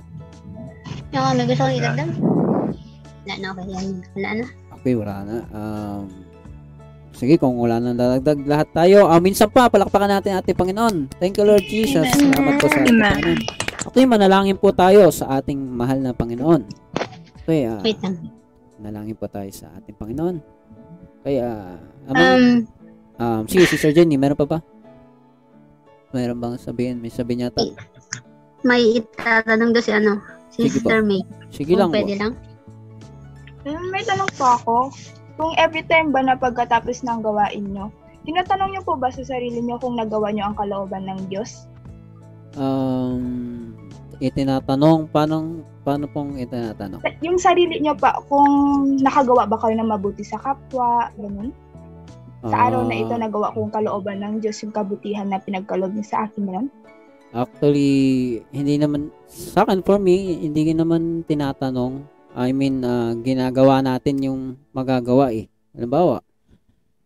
[1.15, 2.11] Yung ano, gusto kong idagdag?
[3.23, 3.65] Wala na, okay.
[4.19, 4.45] Wala na.
[4.83, 5.37] Okay, wala na.
[5.55, 6.22] Um,
[7.13, 9.07] sige, kung wala nang dadagdag lahat tayo.
[9.07, 10.97] Ah, minsan pa, palakpakan natin ating Panginoon.
[11.17, 12.05] Thank you, Lord Jesus.
[12.09, 12.33] Amen.
[12.33, 12.97] Salamat po sa ating.
[12.97, 13.39] Panginoon.
[13.85, 16.63] Okay, manalangin po tayo sa ating mahal na Panginoon.
[17.43, 18.17] Okay, ah, Wait lang.
[18.79, 20.37] nalangin po tayo sa ating Panginoon.
[21.23, 22.67] Kaya, amang,
[23.15, 24.59] Um, um, sige, Sister Jenny, meron pa ba?
[26.11, 26.99] Meron bang sabihin?
[26.99, 27.63] May sabihin yata?
[28.63, 30.13] may itatanong doon si ano,
[30.49, 30.87] si Sige po.
[30.87, 31.21] Sister May.
[31.49, 31.95] Sige Kung lang po.
[31.97, 32.33] pwede lang.
[33.63, 34.75] Hmm, May tanong po ako.
[35.37, 37.89] Kung every time ba na pagkatapos ng gawain nyo,
[38.29, 41.67] tinatanong nyo po ba sa sarili nyo kung nagawa nyo ang kalooban ng Diyos?
[42.55, 43.73] Um,
[44.21, 47.01] itinatanong, paano, paano pong itinatanong?
[47.25, 48.47] Yung sarili nyo pa, kung
[49.01, 51.51] nakagawa ba kayo ng mabuti sa kapwa, ganun?
[52.43, 56.07] Sa araw na ito, Ah, nagawa kong kalooban ng Diyos yung kabutihan na pinagkaloob niya
[56.07, 56.67] sa akin ngayon.
[57.33, 57.91] Actually,
[58.53, 62.03] hindi naman, sa akin, for me, hindi naman tinatanong.
[62.33, 64.41] I mean, ah, ginagawa natin yung
[64.73, 65.53] magagawa eh.
[65.77, 66.25] Halimbawa,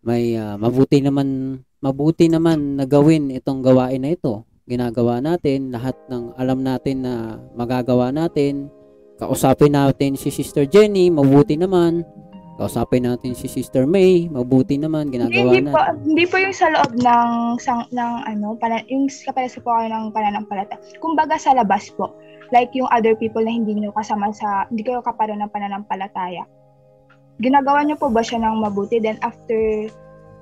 [0.06, 4.46] may ah, mabuti naman, mabuti naman na gawin itong gawain na ito.
[4.66, 8.70] Ginagawa natin, lahat ng alam natin na magagawa natin.
[9.16, 12.06] Kausapin natin si Sister Jenny, mabuti naman.
[12.56, 15.74] Kausapin natin si Sister May, mabuti naman, Hindi, ginagawa hindi natin.
[15.76, 19.92] po, hindi po yung sa loob ng, sang, ng ano, pana, yung kapalasa po kayo
[19.92, 20.80] ng pananampalataya.
[20.96, 22.16] Kumbaga sa labas po.
[22.54, 26.46] Like yung other people na hindi nyo kasama sa, hindi kayo kaparo ng pananampalataya.
[27.42, 29.02] Ginagawa nyo po ba siya ng mabuti?
[29.02, 29.90] Then after,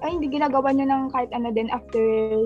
[0.04, 2.00] ay hindi ginagawa nyo ng kahit ano then after,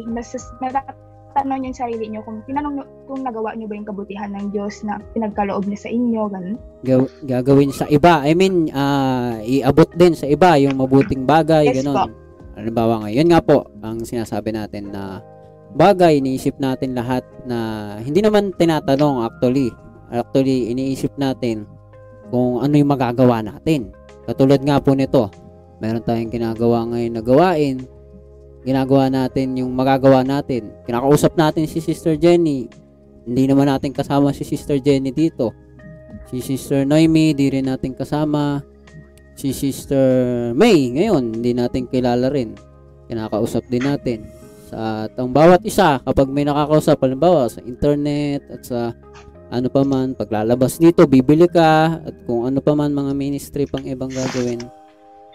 [0.08, 4.54] nasas, natatanong yung sarili nyo kung tinanong nyo, kung nagawa nyo ba yung kabutihan ng
[4.54, 6.56] Diyos na pinagkaloob niya sa inyo, ganun.
[6.86, 8.22] gaw- gagawin sa iba.
[8.24, 11.92] I mean, ah, iabot din sa iba yung mabuting bagay, Yes po.
[11.92, 12.10] ganun.
[12.58, 15.22] Halimbawa ngayon nga po, ang sinasabi natin na
[15.74, 17.58] bagay, iniisip natin lahat na
[18.00, 19.72] hindi naman tinatanong actually.
[20.08, 21.68] Actually, iniisip natin
[22.32, 23.92] kung ano yung magagawa natin.
[24.24, 25.28] Katulad nga po nito,
[25.80, 27.76] meron tayong ginagawa ngayon na gawain,
[28.64, 30.72] ginagawa natin yung magagawa natin.
[30.84, 32.68] Kinakausap natin si Sister Jenny.
[33.28, 35.52] Hindi naman natin kasama si Sister Jenny dito.
[36.28, 38.60] Si Sister Noemi, di rin natin kasama.
[39.38, 42.52] Si Sister May, ngayon, hindi natin kilala rin.
[43.08, 44.37] Kinakausap din natin.
[44.68, 48.80] Sa at bawat isa, kapag may nakakausap, halimbawa sa internet at sa
[49.48, 53.80] ano pa man, paglalabas dito, bibili ka at kung ano pa man mga ministry pang
[53.80, 54.60] ibang gagawin.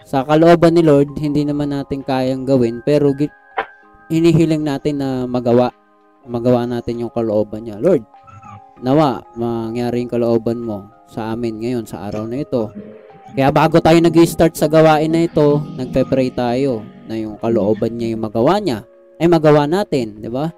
[0.06, 3.10] Sa kalooban ni Lord, hindi naman natin kayang gawin, pero
[4.06, 5.74] hinihiling natin na magawa.
[6.24, 7.82] Magawa natin yung kalooban niya.
[7.82, 8.06] Lord,
[8.86, 12.70] nawa, mangyari yung kalooban mo sa amin ngayon, sa araw na ito.
[13.34, 18.22] Kaya bago tayo nag-start sa gawain na ito, nagpe-pray tayo na yung kalooban niya yung
[18.30, 18.86] magawa niya.
[19.14, 20.50] Ay magawa natin, di ba?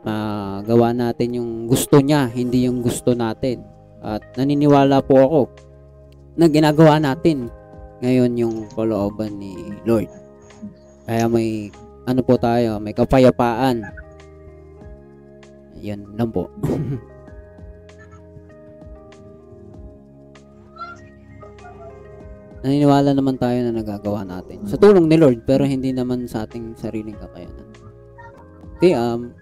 [0.00, 3.60] Magawa natin yung gusto niya, hindi yung gusto natin.
[4.00, 5.42] At naniniwala po ako
[6.38, 7.52] na ginagawa natin
[8.00, 9.52] ngayon yung kalooban ni
[9.84, 10.08] Lord.
[11.04, 11.68] Kaya may
[12.08, 13.84] ano po tayo, may kapayapaan.
[15.84, 16.48] Yan lang po.
[22.62, 24.66] naniniwala naman tayo na nagagawa natin.
[24.66, 27.67] Sa tulong ni Lord, pero hindi naman sa ating sariling kakayanan.
[28.78, 29.34] Okay, um,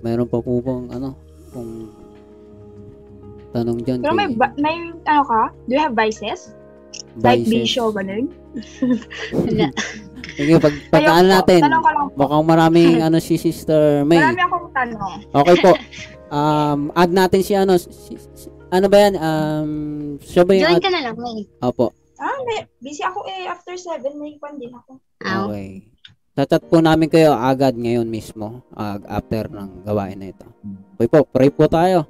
[0.00, 1.18] mayroon pa po bang, ano,
[1.50, 1.90] kung
[3.50, 5.50] tanong dyan Pero may, ba- may ano ka?
[5.66, 6.54] Do you have vices?
[7.18, 7.74] Like Vices.
[7.74, 8.30] bisyo, ganun?
[10.30, 12.14] Sige, pag, pagkaan natin, Tanong ka lang po.
[12.16, 14.22] mukhang maraming ano si Sister May.
[14.22, 15.12] Marami akong tanong.
[15.28, 15.72] Okay po.
[16.30, 19.18] Um, add natin si ano, si, si- ano ba yan?
[19.18, 19.70] Um,
[20.22, 21.42] siya ba yung Join ka na lang, May.
[21.58, 21.90] Opo.
[22.22, 22.70] Ah, hindi.
[22.78, 23.50] Busy ako eh.
[23.50, 25.02] After 7, may pan din ako.
[25.18, 25.90] Okay.
[26.46, 30.46] Chat po namin kayo agad ngayon mismo ag after ng gawain na ito.
[30.96, 32.04] Okay po, pray po tayo.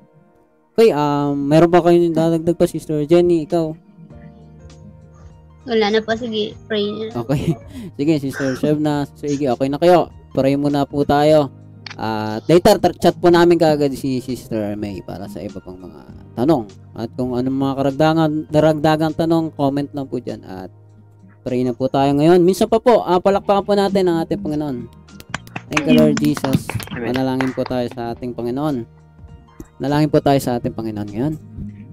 [0.75, 3.45] Okay, um, meron ba kayong dadagdag pa, Sister Jenny?
[3.45, 3.91] Ikaw?
[5.69, 6.57] Wala na po, sige.
[6.67, 7.13] Pray na.
[7.15, 7.53] Okay.
[8.01, 10.09] Sige, Sister Shevna, sige, okay na kayo.
[10.33, 11.53] Pray muna po tayo.
[12.01, 16.01] At later, tar- chat po namin kagad si Sister May para sa iba pang mga
[16.33, 16.65] tanong.
[16.97, 20.41] At kung anong mga karagdagan, daragdagang tanong, comment lang po dyan.
[20.49, 20.73] At
[21.43, 22.41] pray na po tayo ngayon.
[22.45, 24.77] Minsan pa po, ah, palakpakan po natin ang ating Panginoon.
[25.71, 26.67] Thank you, Lord Jesus.
[26.93, 28.83] Manalangin po tayo sa ating Panginoon.
[29.81, 31.35] Nalangin po tayo sa ating Panginoon ngayon.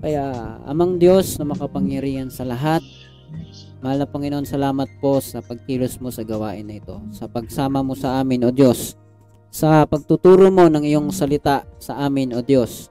[0.04, 0.24] Kaya,
[0.66, 2.84] amang Diyos na makapangyarihan sa lahat,
[3.78, 6.98] Mahal na Panginoon, salamat po sa pagkilos mo sa gawain na ito.
[7.14, 8.98] Sa pagsama mo sa amin, O Diyos.
[9.54, 12.90] Sa pagtuturo mo ng iyong salita sa amin, O Diyos.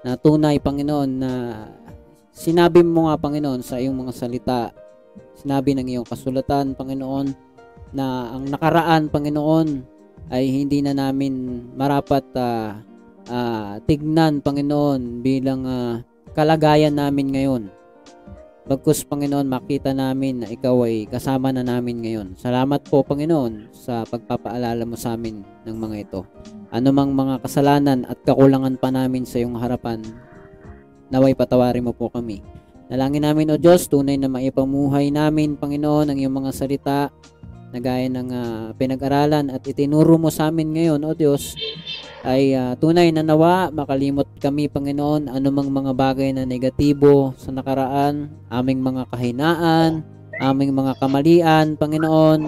[0.00, 1.30] Na tunay, Panginoon, na
[2.32, 4.72] sinabi mo nga, Panginoon, sa iyong mga salita.
[5.38, 7.32] Sinabi ng iyong kasulatan, Panginoon,
[7.92, 9.68] na ang nakaraan, Panginoon,
[10.32, 12.80] ay hindi na namin marapat ah,
[13.28, 16.00] ah, tignan, Panginoon, bilang ah,
[16.32, 17.62] kalagayan namin ngayon.
[18.62, 22.38] Bagkus Panginoon, makita namin na ikaw ay kasama na namin ngayon.
[22.38, 26.20] Salamat po Panginoon sa pagpapaalala mo sa amin ng mga ito.
[26.70, 30.00] Anumang mga kasalanan at kakulangan pa namin sa iyong harapan,
[31.10, 32.38] naway patawarin mo po kami.
[32.92, 37.08] Dalangin namin o Diyos, tunay na maipamuhay namin, Panginoon, ang iyong mga salita
[37.72, 41.56] na gaya ng ah, pinag-aralan at itinuro mo sa amin ngayon, o Diyos,
[42.20, 48.28] ay ah, tunay na nawa, makalimot kami, Panginoon, anumang mga bagay na negatibo sa nakaraan,
[48.52, 50.04] aming mga kahinaan,
[50.44, 52.44] aming mga kamalian, Panginoon,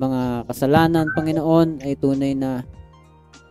[0.00, 2.64] mga kasalanan, Panginoon, ay tunay na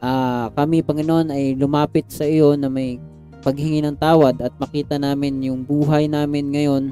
[0.02, 2.98] ah, kami, Panginoon, ay lumapit sa iyo na may
[3.44, 6.84] paghingi ng tawad at makita namin yung buhay namin ngayon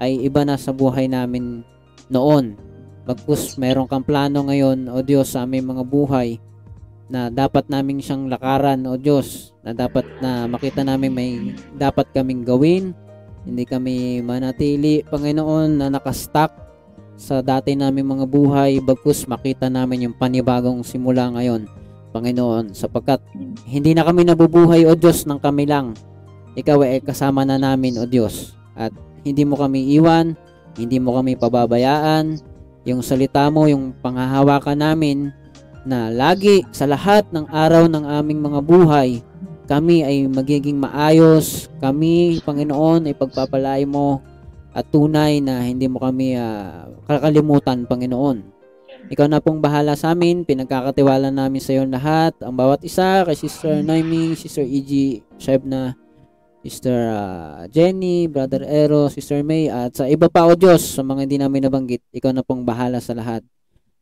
[0.00, 1.60] ay iba na sa buhay namin
[2.08, 2.56] noon.
[3.04, 6.40] Bagkus meron kang plano ngayon, O Diyos, sa aming mga buhay
[7.12, 11.30] na dapat namin siyang lakaran, O Diyos, na dapat na makita namin may
[11.76, 12.96] dapat kaming gawin.
[13.44, 16.70] Hindi kami manatili, Panginoon, na nakastuck
[17.20, 21.68] sa dati naming mga buhay, bagkus makita namin yung panibagong simula ngayon,
[22.10, 23.22] Panginoon, sapagkat
[23.66, 25.94] hindi na kami nabubuhay, O Diyos, ng kami lang.
[26.58, 28.58] Ikaw ay kasama na namin, O Diyos.
[28.74, 28.90] At
[29.22, 30.34] hindi mo kami iwan,
[30.74, 32.38] hindi mo kami pababayaan.
[32.88, 35.30] Yung salita mo, yung panghahawakan namin
[35.86, 39.22] na lagi sa lahat ng araw ng aming mga buhay,
[39.70, 41.70] kami ay magiging maayos.
[41.78, 44.18] Kami, Panginoon, ay pagpapalay mo
[44.74, 48.49] at tunay na hindi mo kami ah, kakalimutan, Panginoon.
[49.10, 50.46] Ikaw na pong bahala sa amin.
[50.46, 52.38] Pinagkakatiwala namin sa iyo lahat.
[52.46, 55.18] Ang bawat isa, kay Sister Noemi, Sister E.G.
[55.34, 55.98] Shebna,
[56.62, 61.26] Sister ah, Jenny, Brother Ero, Sister May, at sa iba pa o Diyos, sa mga
[61.26, 63.42] hindi namin nabanggit, ikaw na pong bahala sa lahat.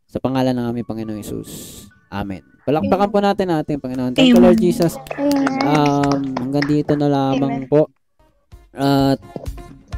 [0.09, 1.85] Sa pangalan ng aming Panginoong Yesus.
[2.09, 2.41] Amen.
[2.65, 4.13] Palakpakan po natin ang ating Panginoon.
[4.13, 4.97] Thank you, Lord Jesus.
[5.65, 7.93] Um, hanggang dito na lamang po.
[8.73, 9.21] At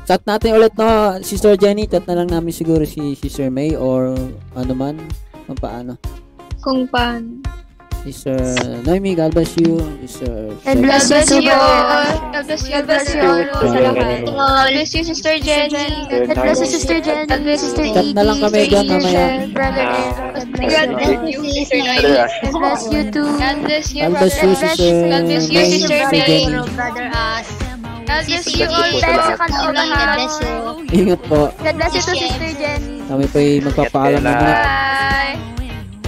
[0.09, 4.17] chat natin ulit no, Sister Jenny, chat na lang namin siguro si Sister May or
[4.57, 4.97] ano man,
[5.47, 5.97] kung paano.
[6.61, 7.41] Kung pan.
[8.01, 8.37] Sister
[8.89, 9.77] Noemi, God bless you.
[10.01, 11.53] Sister God God bless you, you Sister.
[12.33, 12.73] God bless you.
[12.73, 13.23] God bless you.
[14.25, 16.09] God bless you, Sister Jenny.
[16.09, 17.29] God bless you, Sister Jen.
[17.29, 17.93] God bless Sister you.
[17.93, 19.25] Chat na lang kami dyan mamaya.
[19.53, 19.85] Brother.
[19.85, 20.97] God bless God you.
[20.97, 22.13] bless you, Sister Noemi.
[22.41, 23.29] God bless you too.
[23.37, 24.65] God bless you, God bless you, brother.
[24.65, 26.25] Sister God bless you, May, Sister May.
[26.25, 26.73] Jenny.
[26.73, 27.70] Brother As.
[28.11, 28.91] God bless you all.
[28.99, 29.87] Dahil sa God kalooban.
[30.19, 30.55] bless you.
[30.91, 31.41] Ingat po.
[31.63, 32.83] God bless you too, Sister Jen.
[33.07, 34.55] Kami po ay magpapaalam na muna.
[34.59, 35.35] Bye.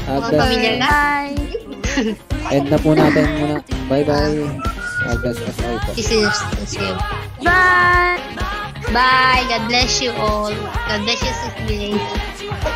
[0.03, 0.50] God bless.
[0.82, 0.90] na.
[0.90, 1.38] Bye.
[2.50, 3.57] End na po natin muna.
[3.86, 4.38] Bye-bye.
[5.07, 5.90] God bless us all po.
[7.46, 8.18] Bye.
[8.90, 9.42] Bye.
[9.46, 10.50] God bless you all.
[10.50, 11.94] God bless you, Sis May.